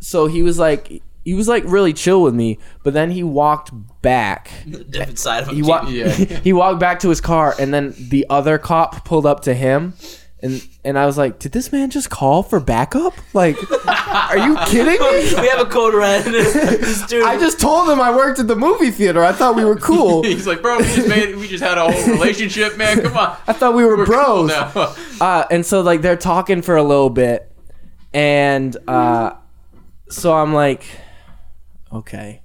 [0.00, 3.70] so he was like he was like really chill with me, but then he walked
[4.00, 4.50] back.
[4.66, 5.56] Different side of him.
[5.56, 6.08] He walked Yeah.
[6.44, 9.94] he walked back to his car and then the other cop pulled up to him
[10.40, 13.12] and and I was like, "Did this man just call for backup?
[13.34, 13.56] Like,
[13.88, 16.24] are you kidding me?" we have a code red.
[16.78, 19.24] This dude- I just told him I worked at the movie theater.
[19.24, 20.22] I thought we were cool.
[20.24, 23.02] He's like, bro, we just made, we just had a whole relationship, man.
[23.02, 24.48] Come on, I thought we were, we're cool bros.
[24.50, 24.94] now.
[25.20, 27.50] uh, and so like they're talking for a little bit,
[28.14, 29.32] and uh,
[30.08, 30.84] so I'm like,
[31.92, 32.42] okay,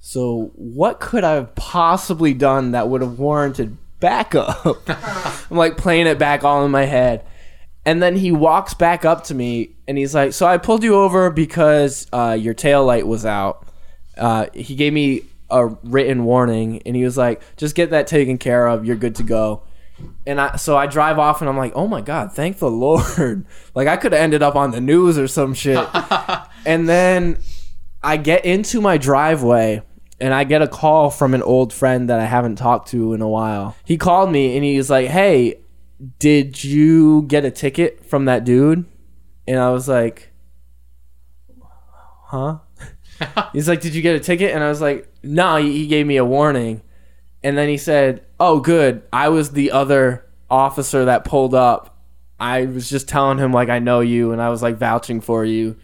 [0.00, 4.82] so what could I have possibly done that would have warranted backup?
[5.50, 7.24] I'm like playing it back all in my head,
[7.86, 10.96] and then he walks back up to me and he's like, "So I pulled you
[10.96, 13.66] over because uh, your tail light was out."
[14.18, 18.36] Uh, he gave me a written warning, and he was like, "Just get that taken
[18.36, 18.84] care of.
[18.84, 19.62] You're good to go."
[20.26, 23.44] and I so I drive off and I'm like, oh my god, thank the Lord.
[23.74, 25.88] Like I could have ended up on the news or some shit.
[26.66, 27.38] and then
[28.02, 29.82] I get into my driveway
[30.22, 33.20] and I get a call from an old friend that I haven't talked to in
[33.20, 33.76] a while.
[33.84, 35.60] He called me and he's like, hey,
[36.18, 38.86] did you get a ticket from that dude?
[39.46, 40.32] And I was like,
[42.26, 42.58] huh?
[43.52, 44.54] He's like, did you get a ticket?
[44.54, 46.82] And I was like, no, he, he gave me a warning.
[47.42, 49.02] And then he said, "Oh, good.
[49.12, 51.98] I was the other officer that pulled up.
[52.38, 55.44] I was just telling him like I know you, and I was like vouching for
[55.44, 55.76] you."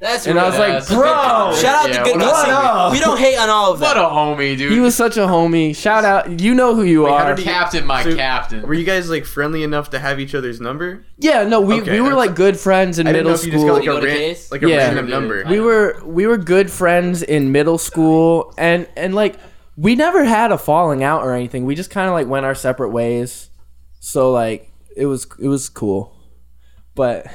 [0.00, 0.62] That's And I was real.
[0.62, 1.50] like, that's a good cop.
[1.52, 2.92] "Bro, shout out Yeah, to good what guys.
[2.92, 4.02] We don't hate on all of What that.
[4.02, 4.72] a homie, dude.
[4.72, 5.76] he was such a homie.
[5.76, 6.40] Shout out.
[6.40, 7.34] You know who you how are.
[7.34, 8.62] did he- captain, my So- captain.
[8.66, 11.04] Were you guys like friendly enough to have each other's number?
[11.18, 13.44] Yeah, no, we, Okay, we were like good friends in I didn't middle know if
[13.44, 13.68] you just school.
[13.72, 14.76] got like You a, go ran- like a Yeah.
[14.78, 15.14] random Yeah.
[15.14, 15.44] number.
[15.50, 19.36] we were we were good friends in middle school and and like
[19.76, 22.54] we never had a falling out or anything we just kind of like went our
[22.54, 23.50] separate ways
[24.00, 26.14] so like it was it was cool
[26.94, 27.26] but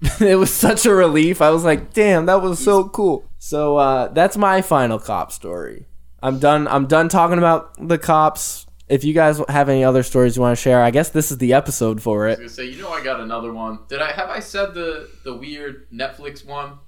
[0.20, 4.08] it was such a relief i was like damn that was so cool so uh
[4.08, 5.86] that's my final cop story
[6.22, 10.36] i'm done i'm done talking about the cops if you guys have any other stories
[10.36, 12.68] you want to share i guess this is the episode for I it was gonna
[12.68, 13.80] say, you know, I got another one.
[13.88, 16.78] Did I have I said the the weird Netflix one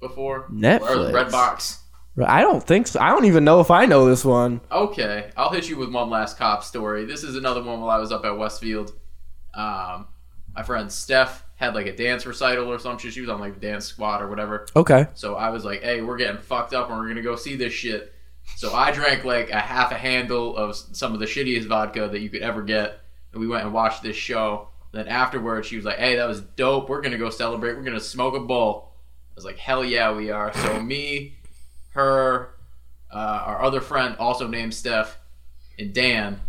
[0.00, 0.48] before?
[0.48, 0.80] Netflix?
[0.90, 1.78] or Redbox?
[2.26, 5.48] i don't think so i don't even know if i know this one Okay, I'll
[5.50, 7.06] hit you with one last cop story.
[7.06, 8.92] This is another one while I was up at Westfield.
[9.54, 10.08] Um,
[10.54, 13.12] my friend Steph had like a dance recital or some shit.
[13.12, 14.66] She was on like the dance squad or whatever.
[14.74, 17.54] okay So I was like, "Hey, we're getting fucked up and we're gonna go see
[17.54, 18.12] this shit."
[18.56, 22.20] So I drank like a half a handle of some of the shittiest vodka that
[22.20, 22.98] you could ever get,
[23.32, 24.68] and we went and watched this show.
[24.90, 26.88] Then afterwards, she was like, "Hey, that was dope.
[26.88, 27.76] We're gonna go celebrate.
[27.76, 28.94] We're gonna smoke a bowl."
[29.30, 31.36] I was like, "Hell yeah, we are!" So me,
[31.90, 32.54] her,
[33.12, 35.16] uh, our other friend, also named Steph,
[35.78, 36.40] and Dan,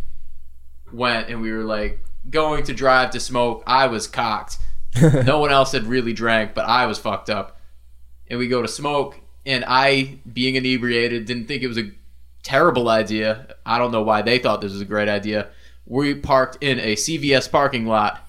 [0.92, 3.62] went and we were like going to drive to smoke.
[3.64, 4.58] I was cocked.
[5.24, 7.60] no one else had really drank, but I was fucked up.
[8.28, 11.90] And we go to smoke and i being inebriated didn't think it was a
[12.42, 13.56] terrible idea.
[13.64, 15.48] I don't know why they thought this was a great idea.
[15.86, 18.20] We parked in a cvs parking lot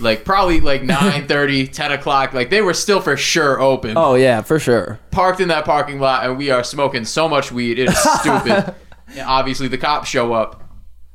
[0.00, 2.32] like probably like 9 30, 10 o'clock.
[2.32, 3.96] Like they were still for sure open.
[3.96, 4.98] Oh yeah for sure.
[5.10, 8.74] Parked in that parking lot and we are smoking so much weed it is stupid.
[9.12, 10.62] And obviously the cops show up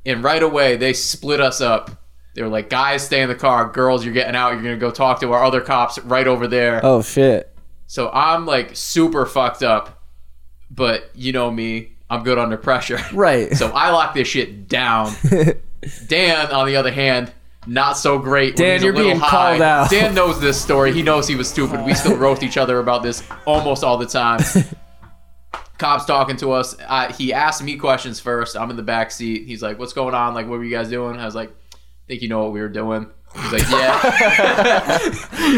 [0.05, 2.03] and right away they split us up
[2.35, 3.69] They were like, guys, stay in the car.
[3.69, 4.51] Girls, you're getting out.
[4.53, 6.81] You're gonna go talk to our other cops right over there.
[6.83, 7.51] Oh shit.
[7.87, 10.03] So I'm like super fucked up,
[10.69, 12.99] but you know me, I'm good under pressure.
[13.13, 13.53] Right.
[13.53, 15.13] So I lock this shit down.
[16.07, 17.31] Dan, on the other hand,
[17.67, 18.55] not so great.
[18.55, 19.29] Dan, he's you're little being high.
[19.29, 19.89] called out.
[19.89, 20.91] Dan knows this story.
[20.93, 21.85] He knows he was stupid.
[21.85, 24.41] We still roast each other about this almost all the time.
[25.77, 26.75] Cops talking to us.
[26.87, 28.55] I, he asked me questions first.
[28.55, 29.45] I'm in the back seat.
[29.45, 30.33] He's like, "What's going on?
[30.33, 31.53] Like, what were you guys doing?" I was like, "I
[32.07, 34.99] think you know what we were doing." He's like, "Yeah."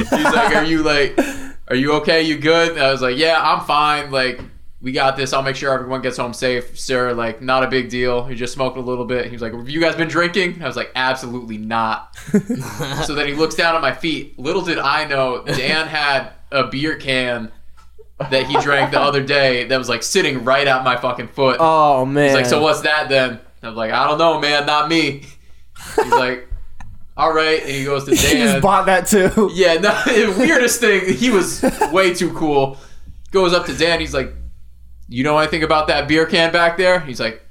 [0.02, 1.20] He's like, "Are you like,
[1.68, 2.24] are you okay?
[2.24, 4.12] You good?" I was like, "Yeah, I'm fine.
[4.12, 4.40] Like,
[4.82, 5.34] we got this.
[5.34, 7.14] I'll make sure everyone gets home safe, sir.
[7.14, 8.30] Like, not a big deal.
[8.30, 10.68] You just smoked a little bit." He was like, "Have you guys been drinking?" I
[10.68, 12.16] was like, "Absolutely not."
[13.06, 14.38] so then he looks down at my feet.
[14.40, 17.52] Little did I know, Dan had a beer can
[18.20, 21.58] that he drank the other day that was like sitting right at my fucking foot.
[21.60, 22.26] Oh man.
[22.26, 24.66] He's like, "So what's that then?" I was like, "I don't know, man.
[24.66, 25.24] Not me."
[25.96, 26.48] He's like,
[27.16, 29.50] "All right," and he goes to He just bought that too.
[29.54, 31.14] Yeah, no, the weirdest thing.
[31.14, 32.78] He was way too cool.
[33.32, 34.00] Goes up to Dan.
[34.00, 34.34] He's like,
[35.08, 37.42] "You know anything about that beer can back there?" He's like,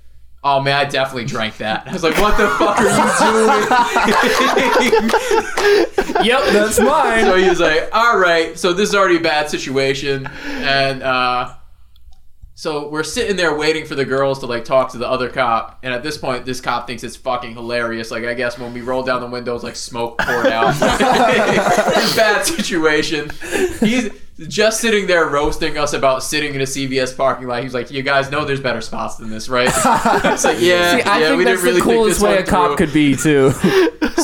[0.43, 2.91] "Oh man, I definitely drank that." I was like, "What the fuck are you
[4.91, 7.25] doing?" yep, that's mine.
[7.25, 11.55] so he was like, "All right." So this is already a bad situation, and uh,
[12.59, 15.79] so we're sitting there waiting for the girls to like talk to the other cop,
[15.83, 18.11] and at this point, this cop thinks it's fucking hilarious.
[18.11, 20.75] Like I guess when we roll down the windows, like smoke poured out.
[20.81, 23.31] bad situation.
[23.81, 24.11] He's
[24.49, 27.63] just sitting there roasting us about sitting in a CVS parking lot.
[27.63, 31.03] He's like, "You guys know there's better spots than this, right?" it's like, yeah, See,
[31.03, 33.17] I yeah, think we that's didn't really the coolest way a cop through could be
[33.17, 33.53] too.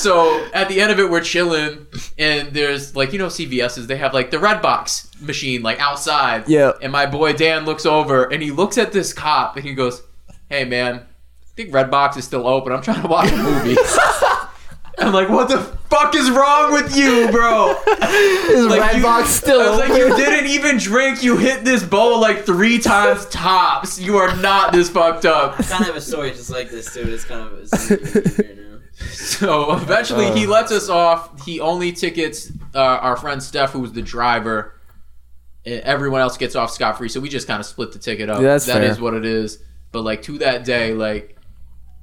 [0.03, 1.87] So at the end of it, we're chilling,
[2.19, 3.87] and there's like you know CVS's.
[3.87, 6.49] They have like the Redbox machine like outside.
[6.49, 6.73] Yeah.
[6.83, 10.03] And my boy Dan looks over and he looks at this cop and he goes,
[10.49, 11.03] "Hey man, I
[11.57, 12.73] think Redbox is still open.
[12.73, 13.77] I'm trying to watch a movie."
[14.99, 19.61] I'm like, "What the fuck is wrong with you, bro?" Is Like, you- Redbox still
[19.61, 20.09] I was like, open?
[20.11, 21.23] "You didn't even drink.
[21.23, 23.99] You hit this bowl like three times tops.
[23.99, 26.93] You are not this fucked up." I kind of have a story just like this
[26.93, 27.05] too.
[27.07, 28.72] It's kind of it's weird now.
[29.11, 31.45] So eventually he lets us off.
[31.45, 34.79] He only tickets uh, our friend Steph, who was the driver.
[35.65, 37.09] Everyone else gets off scot free.
[37.09, 38.41] So we just kind of split the ticket up.
[38.41, 38.91] Yeah, that's That fair.
[38.91, 39.59] is what it is.
[39.93, 41.37] But like to that day, like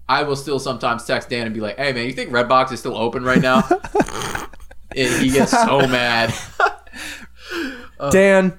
[0.08, 2.80] I will still sometimes text Dan and be like, "Hey man, you think Redbox is
[2.80, 3.64] still open right now?"
[4.96, 6.34] and he gets so mad.
[8.12, 8.58] Dan,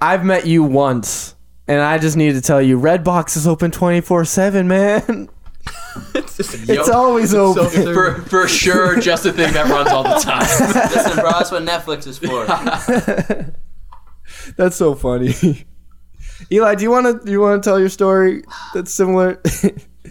[0.00, 1.34] I've met you once,
[1.66, 5.28] and I just need to tell you, Redbox is open twenty four seven, man.
[6.68, 6.88] It's Yup.
[6.94, 7.68] always open.
[7.94, 10.40] for for sure, just a thing that runs all the time.
[10.94, 12.46] Listen, bro, that's what Netflix is for.
[14.56, 15.34] That's so funny.
[16.52, 19.40] Eli, do you want to do you want to tell your story that's similar?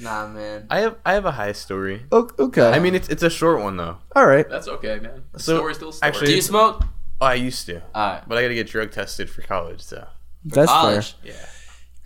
[0.02, 0.68] Nah, man.
[0.70, 2.06] I have I have a high story.
[2.12, 2.70] O- okay.
[2.70, 3.98] I mean, it's it's a short one though.
[4.16, 4.48] all right.
[4.50, 5.24] That's okay, man.
[5.32, 6.08] The So, story's still story.
[6.10, 6.84] actually- Do you smoke?
[7.20, 8.22] Oh, I used to, All right.
[8.28, 9.82] but I got to get drug tested for college.
[9.82, 10.06] So
[10.46, 11.14] That's College.
[11.24, 11.34] fair.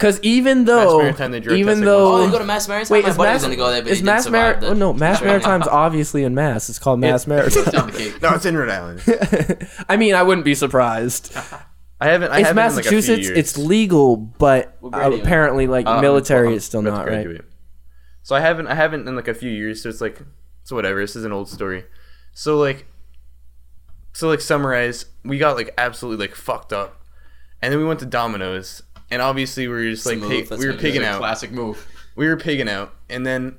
[0.02, 2.92] Because even though, Maritime, they drug even tested though, Oh, you go to Mass Maritime?
[2.94, 4.56] wait, My is buddy Mass was gonna go there, but is he Mass didn't survive
[4.56, 5.22] Mar- the oh, no, Mass.
[5.22, 6.70] Maritime's obviously in Mass.
[6.70, 7.66] It's called Mass Maritime.
[7.72, 9.68] Down no, it's in Rhode Island.
[9.90, 11.36] I mean, I wouldn't be surprised.
[12.00, 12.32] I haven't.
[12.32, 13.28] I It's haven't in, like, Massachusetts.
[13.30, 15.22] it's legal, but What grade are you in?
[15.22, 17.42] apparently, like I'm- military I'm is still about to not right.
[18.24, 18.68] So I haven't.
[18.68, 19.84] I haven't in like a few years.
[19.84, 20.20] So it's like.
[20.64, 21.00] So whatever.
[21.02, 21.86] This is an old story.
[22.34, 22.86] So like.
[24.14, 27.02] So like summarize, we got like absolutely like fucked up,
[27.62, 28.82] and then we went to Domino's,
[29.12, 31.20] and obviously we were just like Smooth, pig- we were pigging out.
[31.20, 31.86] Classic move.
[32.16, 32.94] we were pigging out.
[33.10, 33.58] And then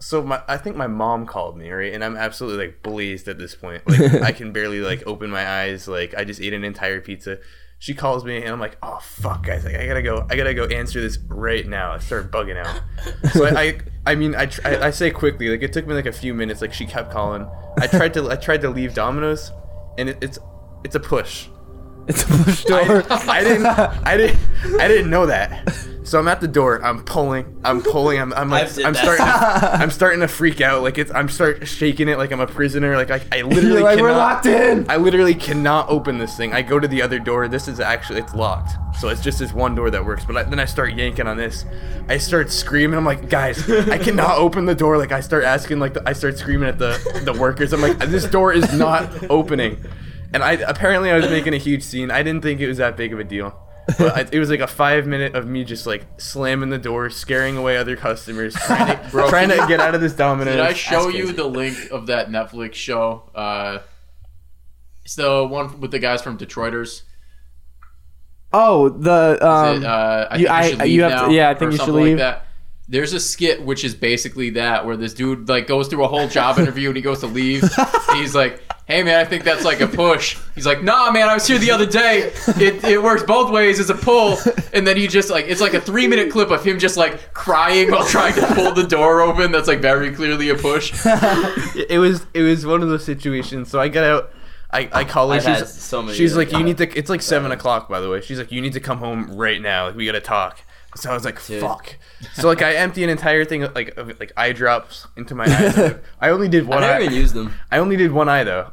[0.00, 1.94] so my i think my mom called me right?
[1.94, 3.88] And i'm absolutely like blazed at this point.
[3.88, 5.88] Like i can barely like open my eyes.
[5.88, 7.38] Like i just ate an entire pizza.
[7.78, 9.64] She calls me and i'm like oh fuck guys.
[9.64, 11.92] Like, i gotta go i gotta go answer this right now.
[11.92, 12.82] I start bugging out.
[13.32, 15.94] So i i, I mean I, tr- I i say quickly like it took me
[15.94, 16.60] like a few minutes.
[16.60, 17.48] Like she kept calling.
[17.78, 19.52] I tried to i tried to leave domino's
[19.96, 20.38] and it, it's
[20.84, 21.48] it's a push
[22.06, 23.04] It's a push door.
[23.10, 25.74] I, I didn't I didn't I didn't know that.
[26.04, 26.84] So I'm at the door.
[26.84, 27.58] I'm pulling.
[27.64, 28.20] I'm pulling.
[28.20, 29.02] I'm, I'm like I've did I'm that.
[29.02, 29.24] starting.
[29.24, 30.82] To, I'm starting to freak out.
[30.82, 31.10] Like it's.
[31.14, 32.94] I'm start shaking it like I'm a prisoner.
[32.94, 34.10] Like I, I literally You're like, cannot.
[34.10, 34.90] we're locked in.
[34.90, 36.52] I literally cannot open this thing.
[36.52, 37.48] I go to the other door.
[37.48, 38.72] This is actually it's locked.
[39.00, 40.26] So it's just this one door that works.
[40.26, 41.64] But I, then I start yanking on this.
[42.06, 42.98] I start screaming.
[42.98, 44.98] I'm like, guys, I cannot open the door.
[44.98, 45.78] Like I start asking.
[45.78, 47.72] Like the, I start screaming at the the workers.
[47.72, 49.82] I'm like, this door is not opening.
[50.34, 52.10] And I apparently I was making a huge scene.
[52.10, 53.58] I didn't think it was that big of a deal.
[53.98, 57.08] But I, it was like a five minute of me just like slamming the door,
[57.10, 60.54] scaring away other customers, trying to, Bro, trying to get out of this Domino's.
[60.56, 63.30] Did I show That's you the link of that Netflix show?
[63.34, 63.78] Uh,
[65.04, 67.02] it's the one with the guys from Detroiters.
[68.52, 71.26] Oh, the um, it, uh, I you- think I- you should leave you have now,
[71.28, 72.18] to- yeah, I think or you should something like leave.
[72.18, 72.46] that.
[72.86, 76.28] There's a skit which is basically that where this dude like goes through a whole
[76.28, 77.62] job interview and he goes to leave.
[77.78, 81.28] and he's like, "Hey man, I think that's like a push." He's like, "Nah, man,
[81.28, 82.32] I was here the other day.
[82.58, 83.80] It, it works both ways.
[83.80, 84.36] It's a pull."
[84.74, 87.32] And then he just like it's like a three minute clip of him just like
[87.32, 89.50] crying while trying to pull the door open.
[89.50, 90.92] That's like very clearly a push.
[91.06, 93.70] it was it was one of those situations.
[93.70, 94.30] So I get out.
[94.70, 95.36] I, I call her.
[95.36, 96.98] I've She's, so many she's like, you need to.
[96.98, 98.20] It's like seven o'clock, by the way.
[98.20, 99.86] She's like, you need to come home right now.
[99.86, 100.60] Like, we gotta talk.
[100.96, 101.60] So I was like, Dude.
[101.60, 101.96] fuck.
[102.34, 105.44] So like, I empty an entire thing of, like of, like eye drops into my
[105.44, 105.96] eyes.
[106.20, 106.80] I only did I one.
[106.80, 107.02] never eye.
[107.02, 107.52] even used them.
[107.70, 108.70] I only did one eye though.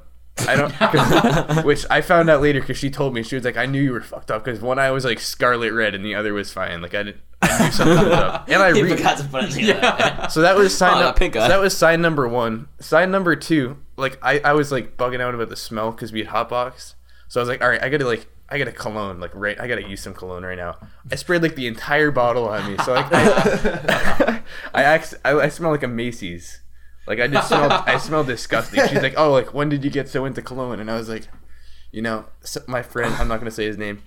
[0.48, 3.66] I don't, which I found out later because she told me she was like, I
[3.66, 6.34] knew you were fucked up because one eye was like scarlet red and the other
[6.34, 6.82] was fine.
[6.82, 8.48] Like I didn't, I knew something was up.
[8.50, 10.28] And I re- forgot to put it together.
[10.30, 11.18] so that was sign Oh, I up.
[11.18, 12.70] pink so that was sign number one.
[12.80, 16.20] Sign number two, like I, I was like bugging out about the smell because we
[16.20, 16.96] had hot box.
[17.28, 19.60] So I was like, all right, I gotta like I got a cologne like right.
[19.60, 20.78] I gotta use some cologne right now.
[21.10, 22.78] I sprayed like the entire bottle on me.
[22.84, 24.42] So like I,
[24.74, 26.62] I, act, I, I smell like a Macy's.
[27.08, 28.86] Like I just smelled I smell disgusting.
[28.88, 30.80] She's like, oh, like when did you get so into cologne?
[30.80, 31.28] And I was like,
[31.92, 32.26] you know,
[32.68, 33.16] my friend.
[33.16, 34.04] I'm not gonna say his name.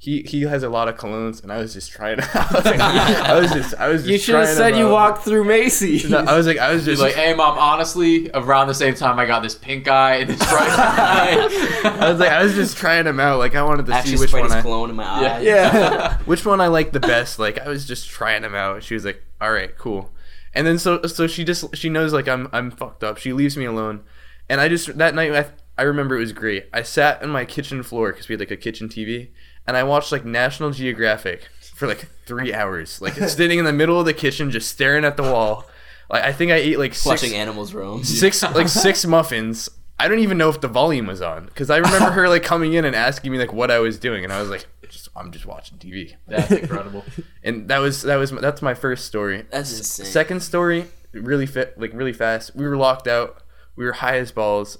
[0.00, 2.20] He, he has a lot of colognes, and I was just trying.
[2.34, 5.42] I was, I was just I was just You should have said you walked through
[5.42, 6.08] Macy's.
[6.08, 8.94] No, I was like, I was He's just like, "Hey mom, honestly, around the same
[8.94, 12.54] time I got this pink eye and this bright eye." I was like, I was
[12.54, 13.40] just trying them out.
[13.40, 15.40] Like, I wanted to Actually see which sprayed one his I, cologne in my eye.
[15.40, 16.18] yeah.
[16.26, 17.40] which one I liked the best.
[17.40, 18.84] Like, I was just trying them out.
[18.84, 20.12] She was like, all right, cool.
[20.54, 23.18] And then so so she just she knows like I'm I'm fucked up.
[23.18, 24.04] She leaves me alone,
[24.48, 26.68] and I just that night I I remember it was great.
[26.72, 29.30] I sat on my kitchen floor because we had like a kitchen TV,
[29.68, 34.00] and I watched like National Geographic for like three hours, like sitting in the middle
[34.00, 35.66] of the kitchen just staring at the wall.
[36.10, 38.02] Like I think I ate like six Watching animals roam.
[38.02, 39.68] six like six muffins.
[40.00, 42.72] I don't even know if the volume was on because I remember her like coming
[42.72, 45.30] in and asking me like what I was doing, and I was like, just, "I'm
[45.32, 47.04] just watching TV." That's incredible.
[47.44, 49.44] And that was that was that's my first story.
[49.50, 50.06] That's insane.
[50.06, 52.54] Second story, really fit like really fast.
[52.56, 53.42] We were locked out.
[53.76, 54.78] We were high as balls.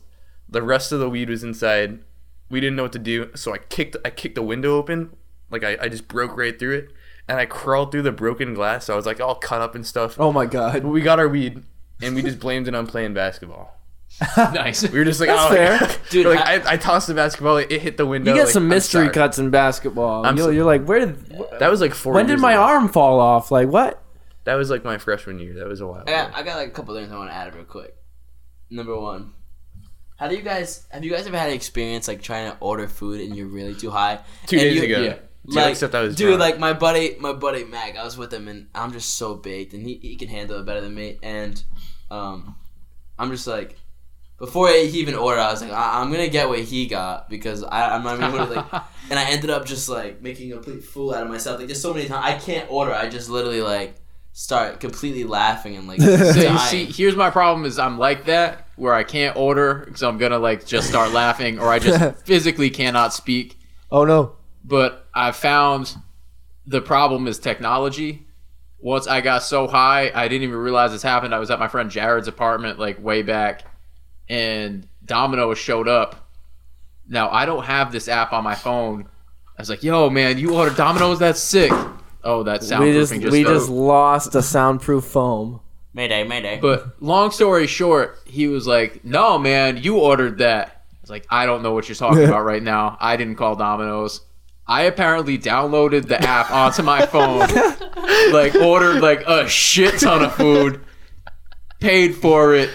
[0.48, 2.00] The rest of the weed was inside.
[2.50, 5.10] We didn't know what to do, so I kicked I kicked the window open.
[5.50, 6.90] Like I, I just broke right through it,
[7.28, 8.86] and I crawled through the broken glass.
[8.86, 10.18] So I was like all cut up and stuff.
[10.18, 10.82] Oh my god.
[10.82, 11.62] But we got our weed,
[12.02, 13.74] and we just blamed it on playing basketball.
[14.36, 14.88] nice.
[14.88, 15.78] We were just like, That's oh, fair.
[15.78, 18.30] like, Dude, like, I- I, I tossed the basketball, it hit the window.
[18.32, 20.24] You get like, some mystery cuts in basketball.
[20.24, 21.28] I'm You're, so- you're like, where did?
[21.60, 22.14] That was like four.
[22.14, 22.62] When did my ago.
[22.62, 23.50] arm fall off?
[23.50, 24.02] Like what?
[24.44, 25.54] That was like my freshman year.
[25.54, 26.04] That was a while.
[26.06, 26.34] I got.
[26.34, 27.94] I got like a couple things I want to add real quick.
[28.70, 29.34] Number one,
[30.18, 32.86] how do you guys have you guys ever had an experience like trying to order
[32.88, 34.20] food and you're really too high?
[34.46, 35.00] Two And days you- ago.
[35.02, 35.16] yeah.
[35.46, 36.40] Dude, Like, except I was dude, drunk.
[36.40, 39.72] like my buddy, my buddy Mac, I was with him, and I'm just so baked,
[39.72, 41.18] and he, he can handle it better than me.
[41.22, 41.62] And
[42.10, 42.56] um,
[43.18, 43.78] I'm just like,
[44.38, 47.64] before he even ordered, I was like, I- I'm gonna get what he got because
[47.64, 48.82] I, I'm not even gonna like.
[49.10, 51.58] and I ended up just like making a complete fool out of myself.
[51.60, 52.92] Like, just so many times I can't order.
[52.92, 53.94] I just literally like
[54.38, 58.68] start completely laughing and like So you see, here's my problem: is I'm like that
[58.76, 62.70] where I can't order because I'm gonna like just start laughing, or I just physically
[62.70, 63.58] cannot speak.
[63.90, 64.36] Oh no.
[64.64, 65.96] But I found
[66.66, 68.26] the problem is technology.
[68.78, 71.34] Once I got so high, I didn't even realize this happened.
[71.34, 73.64] I was at my friend Jared's apartment like way back,
[74.28, 76.30] and Domino showed up.
[77.08, 79.08] Now I don't have this app on my phone.
[79.56, 81.18] I was like, "Yo, man, you ordered Domino's?
[81.18, 81.72] That's sick."
[82.28, 85.60] Oh, that soundproofing We just just we just lost a soundproof foam.
[85.94, 86.58] Mayday, Mayday.
[86.60, 91.26] But long story short, he was like, "No, man, you ordered that." I was like,
[91.30, 92.98] "I don't know what you're talking about right now.
[93.00, 94.20] I didn't call Domino's.
[94.66, 97.48] I apparently downloaded the app onto my phone,
[98.32, 100.82] like ordered like a shit ton of food,
[101.80, 102.68] paid for it,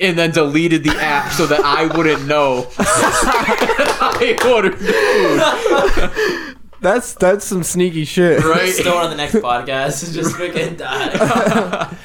[0.00, 4.92] and then deleted the app so that I wouldn't know I ordered the
[5.94, 6.55] food.
[6.80, 8.44] That's that's some sneaky shit.
[8.44, 8.72] Right?
[8.72, 11.96] Still on the next podcast and just freaking die.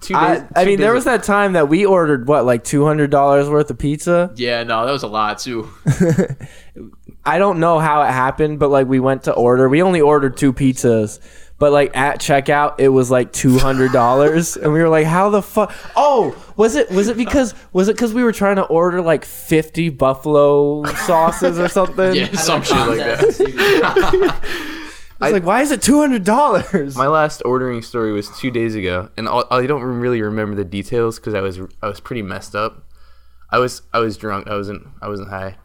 [0.00, 2.64] two I, days, I two mean, there was that time that we ordered what, like
[2.64, 4.32] two hundred dollars worth of pizza.
[4.36, 5.68] Yeah, no, that was a lot too.
[7.24, 9.68] I don't know how it happened, but like we went to order.
[9.68, 11.20] We only ordered two pizzas,
[11.60, 15.28] but like at checkout, it was like two hundred dollars, and we were like, "How
[15.28, 18.64] the fuck?" Oh, was it was it because was it because we were trying to
[18.64, 22.14] order like fifty buffalo sauces or something?
[22.14, 24.40] Yeah, some shit like that.
[25.20, 28.50] I was like, "Why is it two hundred dollars?" My last ordering story was two
[28.50, 32.00] days ago, and I I don't really remember the details because I was I was
[32.00, 32.86] pretty messed up.
[33.50, 34.48] I was I was drunk.
[34.48, 35.58] I wasn't I wasn't high,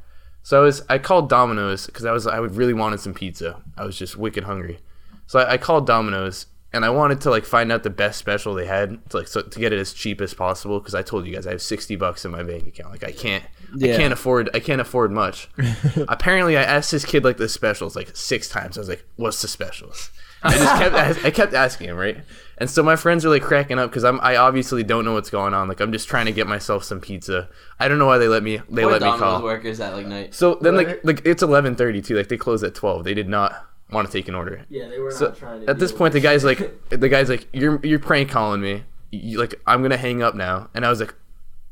[0.44, 3.62] so I was I called Domino's because I was I really wanted some pizza.
[3.78, 4.80] I was just wicked hungry,
[5.28, 8.54] so I, I called Domino's and I wanted to like find out the best special
[8.54, 11.26] they had to like so, to get it as cheap as possible because I told
[11.26, 12.92] you guys I have sixty bucks in my bank account.
[12.92, 13.44] Like I can't
[13.76, 13.94] Yeah.
[13.94, 15.50] I can't afford I can't afford much.
[16.08, 18.78] Apparently, I asked this kid like the specials like six times.
[18.78, 20.12] I was like, "What's the specials?"
[20.44, 20.96] I just kept
[21.26, 22.18] I kept asking him right,
[22.58, 25.30] And so my friends are like cracking up because I'm I obviously don't know what's
[25.30, 25.68] going on.
[25.70, 27.50] Like I'm just trying to get myself some pizza.
[27.80, 29.44] I don't know why they let me they Poor let me Domino's call.
[29.44, 30.36] workers at like night.
[30.36, 32.16] So then like like it's eleven thirty too.
[32.18, 33.06] Like they close at twelve.
[33.06, 34.66] They did not want to take an order.
[34.70, 35.34] Yeah, they were So
[35.68, 38.84] at this point, the guy's like, the guy's like, you're you're prank calling me.
[39.12, 40.70] You, like I'm gonna hang up now.
[40.74, 41.14] And I was like,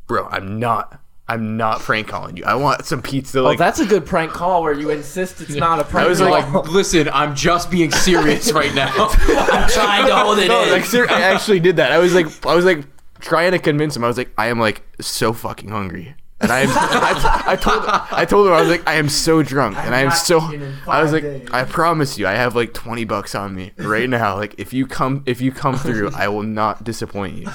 [0.08, 1.00] bro, I'm not.
[1.26, 2.44] I'm not prank calling you.
[2.44, 3.40] I want some pizza.
[3.40, 6.20] Oh, that's a good prank call where you insist it's not a prank I was
[6.20, 6.30] call.
[6.30, 8.92] like- Listen, I'm just being serious right now.
[8.98, 10.72] I'm trying to hold it no, in.
[10.72, 11.94] like ser- I actually did that.
[11.94, 12.84] I was like, I was like
[13.22, 14.04] trying to convince him.
[14.04, 16.14] I was like, I am like so fucking hungry.
[16.44, 19.42] And I, am, I, I told I told him I was like I am so
[19.42, 20.40] drunk and I am so
[20.88, 24.36] I was like I promise you I have like twenty bucks on me right now
[24.36, 27.48] like if you come if you come through I will not disappoint you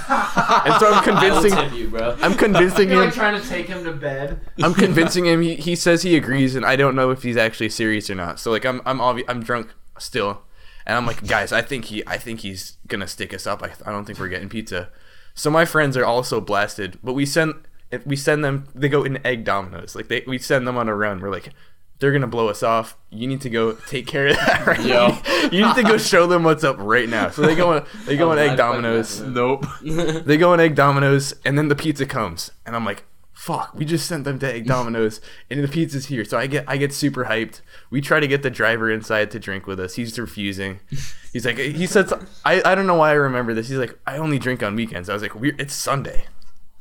[0.64, 2.16] and so I'm I will convincing tip you, bro.
[2.20, 4.40] I'm convincing him trying to take him to bed.
[4.62, 5.42] I'm convincing him.
[5.42, 8.40] He, he says he agrees, and I don't know if he's actually serious or not.
[8.40, 10.42] So like I'm I'm obvi- I'm drunk still,
[10.86, 13.62] and I'm like, guys, I think he I think he's gonna stick us up.
[13.62, 14.90] I, I don't think we're getting pizza.
[15.34, 17.54] So my friends are also blasted, but we send
[17.90, 19.94] if we send them, they go in egg Domino's.
[19.96, 21.20] Like they we send them on a run.
[21.20, 21.50] We're like.
[22.00, 22.96] They're gonna blow us off.
[23.10, 25.08] You need to go take care of that right Yo.
[25.08, 25.22] now.
[25.50, 27.30] You need to go show them what's up right now.
[27.30, 29.18] So they go in, they go in Oh, egg Domino's.
[29.18, 29.66] got nope.
[30.24, 33.84] They go on egg Domino's, and then the pizza comes, and I'm like, "Fuck!" We
[33.84, 35.20] just sent them to egg Domino's,
[35.50, 36.24] and the pizza's here.
[36.24, 37.62] So I get I get super hyped.
[37.90, 39.94] We try to get the driver inside to drink with us.
[39.96, 40.78] He's refusing.
[41.32, 42.12] He's like, he said,
[42.44, 43.68] I I don't know why I remember this.
[43.70, 45.08] He's like, I only drink on weekends.
[45.08, 46.26] I was like, we it's Sunday.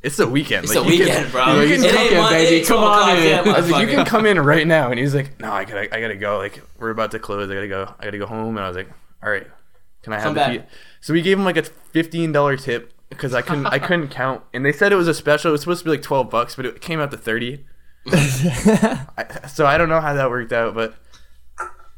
[0.02, 0.64] It's the weekend.
[0.64, 1.60] It's Like, a you can- weekend, bro.
[1.60, 2.64] you can come- Mon- baby.
[2.64, 3.38] Come 12 on in.
[3.54, 4.90] I was like, you can come in right now.
[4.90, 6.38] And he's like, no, I gotta, I gotta go.
[6.38, 7.50] Like, we're about to close.
[7.50, 7.94] I gotta go.
[7.98, 8.56] I gotta go home.
[8.56, 8.88] And I was like,
[9.22, 9.46] all right,
[10.02, 10.62] can I have the.
[11.00, 14.42] So we gave him like a fifteen dollar tip because I couldn't, I couldn't count.
[14.54, 15.50] And they said it was a special.
[15.50, 17.64] It was supposed to be like twelve bucks, but it came out to thirty.
[18.06, 20.94] I, so I don't know how that worked out, but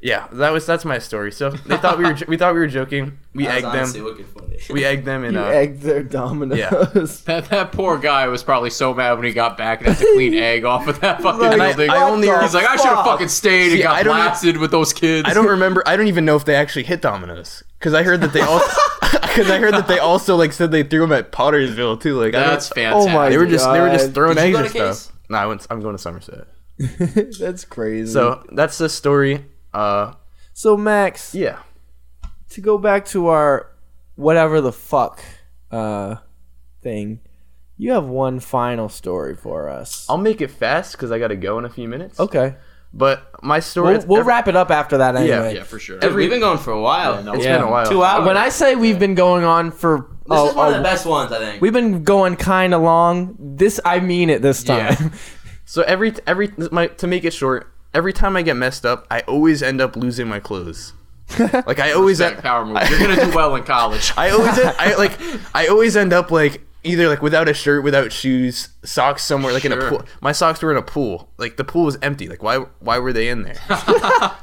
[0.03, 1.30] yeah, that was that's my story.
[1.32, 3.18] So they thought we were, jo- we thought we were joking.
[3.34, 3.86] We That egged them.
[4.24, 4.57] funny.
[4.70, 7.22] We egged them, and You uh, egged their Domino's.
[7.24, 10.12] That, that poor guy was probably so mad when he got back and had to
[10.14, 11.90] clean egg off of that fucking Like, building.
[11.90, 14.57] I only- He's like, I should have fucking stayed See, and got I don't- blasted
[14.59, 15.28] with those kids.
[15.28, 15.82] I don't remember.
[15.86, 18.76] I don't even know if they actually hit Domino's because I heard that they also
[19.12, 22.18] because I heard that they also like said they threw them at Pottersville too.
[22.20, 23.12] Like I That's fantastic.
[23.12, 25.12] Oh my they were just they were just throwing Did eggs and stuff.
[25.30, 25.66] No, I went.
[25.70, 26.46] I'm going to Somerset.
[27.38, 28.12] That's crazy.
[28.12, 29.44] So that's the story.
[29.72, 30.14] Uh,
[30.52, 31.60] so Max, yeah.
[32.50, 33.70] to go back to our
[34.16, 35.22] whatever the fuck
[35.70, 36.16] uh
[36.82, 37.20] thing,
[37.76, 40.06] you have one final story for us.
[40.08, 42.18] I'll make it fast because I got to go in a few minutes.
[42.20, 42.56] okay.
[42.92, 43.98] But my story.
[43.98, 45.28] We'll, we'll wrap it up after that anyway.
[45.30, 46.00] Yeah, yeah for sure.
[46.00, 47.14] Dude, we've been going for a while.
[47.14, 47.58] Yeah, no, It's Yeah.
[47.58, 47.86] been a while.
[47.86, 48.26] Two hours.
[48.26, 50.82] When I say we've been going on for this oh, is one of oh, the
[50.82, 51.62] best ones, I think.
[51.62, 53.36] We've been going kind of long.
[53.38, 54.78] This I mean it this time.
[54.78, 54.94] Yeah.
[54.94, 55.12] time.
[55.66, 59.20] So every every my to make it short, every time I get messed up, I
[59.20, 60.93] always end up losing my clothes.
[61.38, 62.78] Like I always Respect power move.
[62.91, 64.12] You're gonna do well in college.
[64.16, 65.12] I always I like
[65.55, 69.64] I always end up like either like without a shirt, without shoes, socks somewhere like
[69.64, 70.03] in a pool.
[70.20, 71.28] My socks were in a pool.
[71.38, 72.28] Like the pool was empty.
[72.28, 73.61] Like why why were they in there?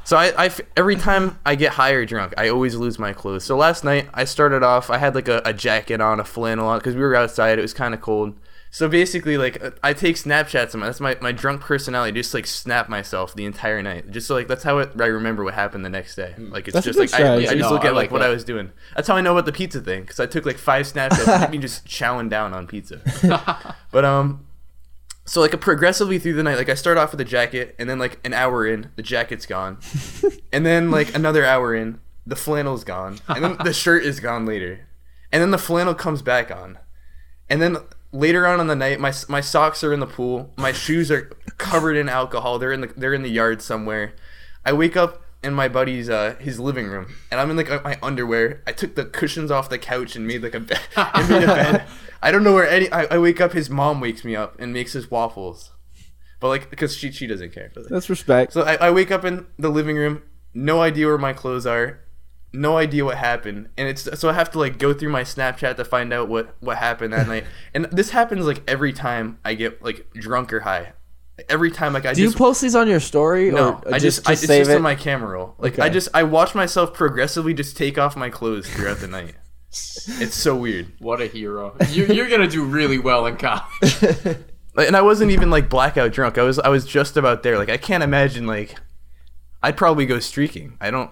[0.04, 3.44] so I, I f- every time I get higher drunk, I always lose my clothes.
[3.44, 4.88] So last night I started off.
[4.88, 7.58] I had like a, a jacket on, a flannel on because we were outside.
[7.58, 8.34] It was kind of cold.
[8.70, 10.74] So basically, like I take Snapchats.
[10.74, 12.18] And that's my, my drunk personality.
[12.18, 14.10] Just like snap myself the entire night.
[14.10, 16.34] Just so like that's how it, I remember what happened the next day.
[16.38, 18.20] Like it's That's just like I, I just No, look I at like like what
[18.20, 18.30] that.
[18.30, 18.72] I was doing.
[18.94, 21.50] That's how I know about the pizza thing because I took like five Snapchats of
[21.50, 23.00] me just chowing down on pizza.
[23.90, 24.46] but um,
[25.28, 27.98] so like progressively through the night, like I start off with a jacket, and then
[27.98, 29.78] like an hour in, the jacket's gone,
[30.52, 34.46] and then like another hour in, the flannel's gone, and then the shirt is gone
[34.46, 34.88] later,
[35.30, 36.78] and then the flannel comes back on,
[37.50, 37.76] and then
[38.12, 41.30] later on in the night, my my socks are in the pool, my shoes are
[41.58, 42.58] covered in alcohol.
[42.58, 44.14] They're in the they're in the yard somewhere.
[44.64, 47.98] I wake up in my buddy's uh his living room, and I'm in like my
[48.02, 48.62] underwear.
[48.66, 50.80] I took the cushions off the couch and made like a bed.
[50.96, 51.84] and made a bed.
[52.22, 52.90] I don't know where any.
[52.90, 53.52] I, I wake up.
[53.52, 55.70] His mom wakes me up and makes us waffles,
[56.40, 57.70] but like because she she doesn't care.
[57.74, 57.90] For that.
[57.90, 58.52] That's respect.
[58.52, 60.22] So I, I wake up in the living room,
[60.54, 62.00] no idea where my clothes are,
[62.52, 65.76] no idea what happened, and it's so I have to like go through my Snapchat
[65.76, 67.44] to find out what what happened that night.
[67.74, 70.92] And this happens like every time I get like drunk or high.
[71.48, 74.28] Every time like I Do you post these on your story no, or I just,
[74.28, 74.76] I, it's just it?
[74.76, 75.54] in my camera roll.
[75.58, 79.34] Like I just I watch myself progressively just take off my clothes throughout the night.
[79.70, 80.94] It's so weird.
[80.98, 81.76] What a hero.
[81.90, 83.64] You're, you're gonna do really well in college.
[84.86, 86.38] And I wasn't even like blackout drunk.
[86.38, 87.58] I was I was just about there.
[87.58, 88.76] Like I can't imagine like
[89.62, 90.76] I'd probably go streaking.
[90.80, 91.10] I don't.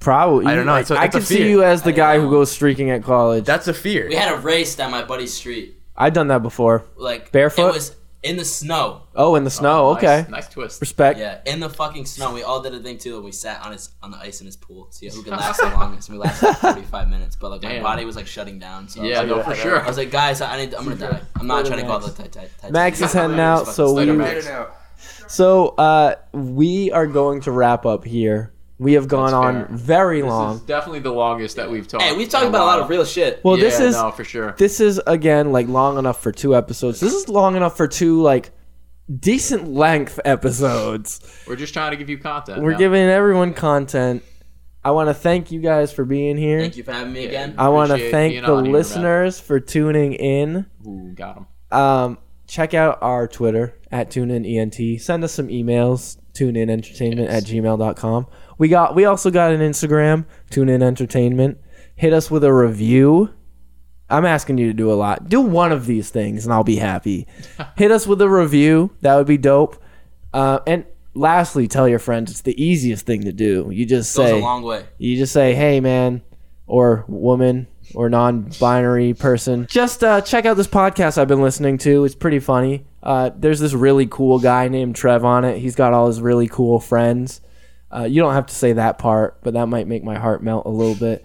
[0.00, 0.46] Probably.
[0.46, 2.16] I don't know, it's a- I it's a could see you as the I guy
[2.16, 2.22] know.
[2.24, 3.44] who goes streaking at college.
[3.44, 4.08] That's a fear.
[4.08, 5.80] we had a race down my buddy's street.
[5.96, 6.84] I've done that before.
[6.96, 7.68] Like Barefoot?
[7.68, 9.02] It was in the snow.
[9.14, 9.86] Oh, in the snow.
[9.90, 10.30] Oh, nice- okay.
[10.30, 10.80] Nice twist.
[10.80, 11.18] Respect.
[11.18, 12.34] Yeah, in the fucking snow.
[12.34, 13.16] We all did a thing too.
[13.16, 14.88] and We sat on his on the ice in his pool.
[14.90, 16.08] See who could last the longest.
[16.08, 17.82] And we lasted like 45 minutes, but like my Damn.
[17.82, 18.88] body was like shutting down.
[18.88, 19.80] So I was Yeah, like, no, for sure.
[19.82, 20.74] I was like, guys, I need.
[20.74, 21.20] I'm gonna die.
[21.38, 22.72] I'm not trying to go out the tight, tight, tight.
[22.72, 24.48] Max is heading out, so Later, we Max.
[25.28, 28.52] so uh we are going to wrap up here.
[28.78, 29.76] We have gone on fair.
[29.76, 30.54] very This long.
[30.56, 32.02] is definitely the longest that we've talked.
[32.04, 33.40] Hey, we've talked about a lot of real shit.
[33.42, 34.54] Well, yeah, this is no for sure.
[34.58, 37.00] this is again like long enough for two episodes.
[37.00, 38.50] This is long enough for two like
[39.18, 41.20] decent length episodes.
[41.46, 42.62] We're just trying to give you content.
[42.62, 42.78] We're now.
[42.78, 44.22] giving everyone content.
[44.84, 46.60] I want to thank you guys for being here.
[46.60, 47.28] Thank you for having me Yeah.
[47.28, 47.54] again.
[47.58, 50.66] I want to thank the on here, listeners for tuning in.
[50.86, 51.46] Ooh, got them.
[51.76, 55.00] Um, check out our Twitter at TuneInENT.
[55.00, 58.26] Send us some emails, tuneinentertainment at gmail.com.
[58.58, 61.58] We got we also got an Instagram, Tune In Entertainment.
[61.94, 63.32] Hit us with a review.
[64.08, 65.28] I'm asking you to do a lot.
[65.28, 67.26] Do one of these things and I'll be happy.
[67.76, 68.92] Hit us with a review.
[69.00, 69.82] That would be dope.
[70.32, 70.84] Uh, and
[71.14, 73.68] lastly, tell your friends it's the easiest thing to do.
[73.72, 74.84] You just Goes say a long way.
[74.98, 76.22] you just say, "Hey, man,"
[76.66, 79.66] or "woman," or non-binary person.
[79.68, 82.04] Just uh, check out this podcast I've been listening to.
[82.04, 82.84] It's pretty funny.
[83.02, 85.58] Uh, there's this really cool guy named Trev on it.
[85.58, 87.40] He's got all his really cool friends.
[87.96, 90.66] Uh, you don't have to say that part, but that might make my heart melt
[90.66, 91.24] a little bit.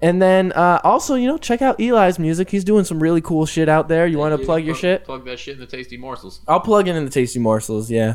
[0.00, 2.50] And then uh, also, you know, check out Eli's music.
[2.50, 4.06] He's doing some really cool shit out there.
[4.06, 4.46] You want to you.
[4.46, 5.04] plug your shit?
[5.04, 6.40] Plug that shit in the tasty morsels.
[6.46, 7.90] I'll plug it in the tasty morsels.
[7.90, 8.14] Yeah,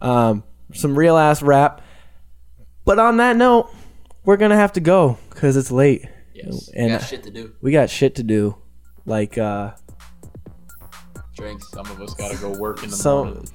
[0.00, 0.44] um,
[0.74, 1.80] some real ass rap.
[2.84, 3.70] But on that note,
[4.24, 6.04] we're gonna have to go because it's late,
[6.34, 6.68] Yes.
[6.76, 7.52] and we Got shit to do.
[7.60, 8.56] we got shit to do.
[9.04, 9.72] Like uh,
[11.34, 11.68] Drinks.
[11.72, 13.48] Some of us gotta go work in the So- morning.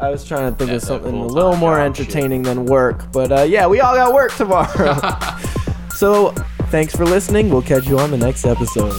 [0.00, 2.06] I was trying to think Yeah, of something a little more job shit.
[2.08, 3.10] entertaining than work.
[3.12, 4.98] But uh, yeah, we all got work tomorrow.
[5.96, 6.30] so
[6.70, 7.48] thanks for listening.
[7.50, 8.92] We'll catch you on the next episode.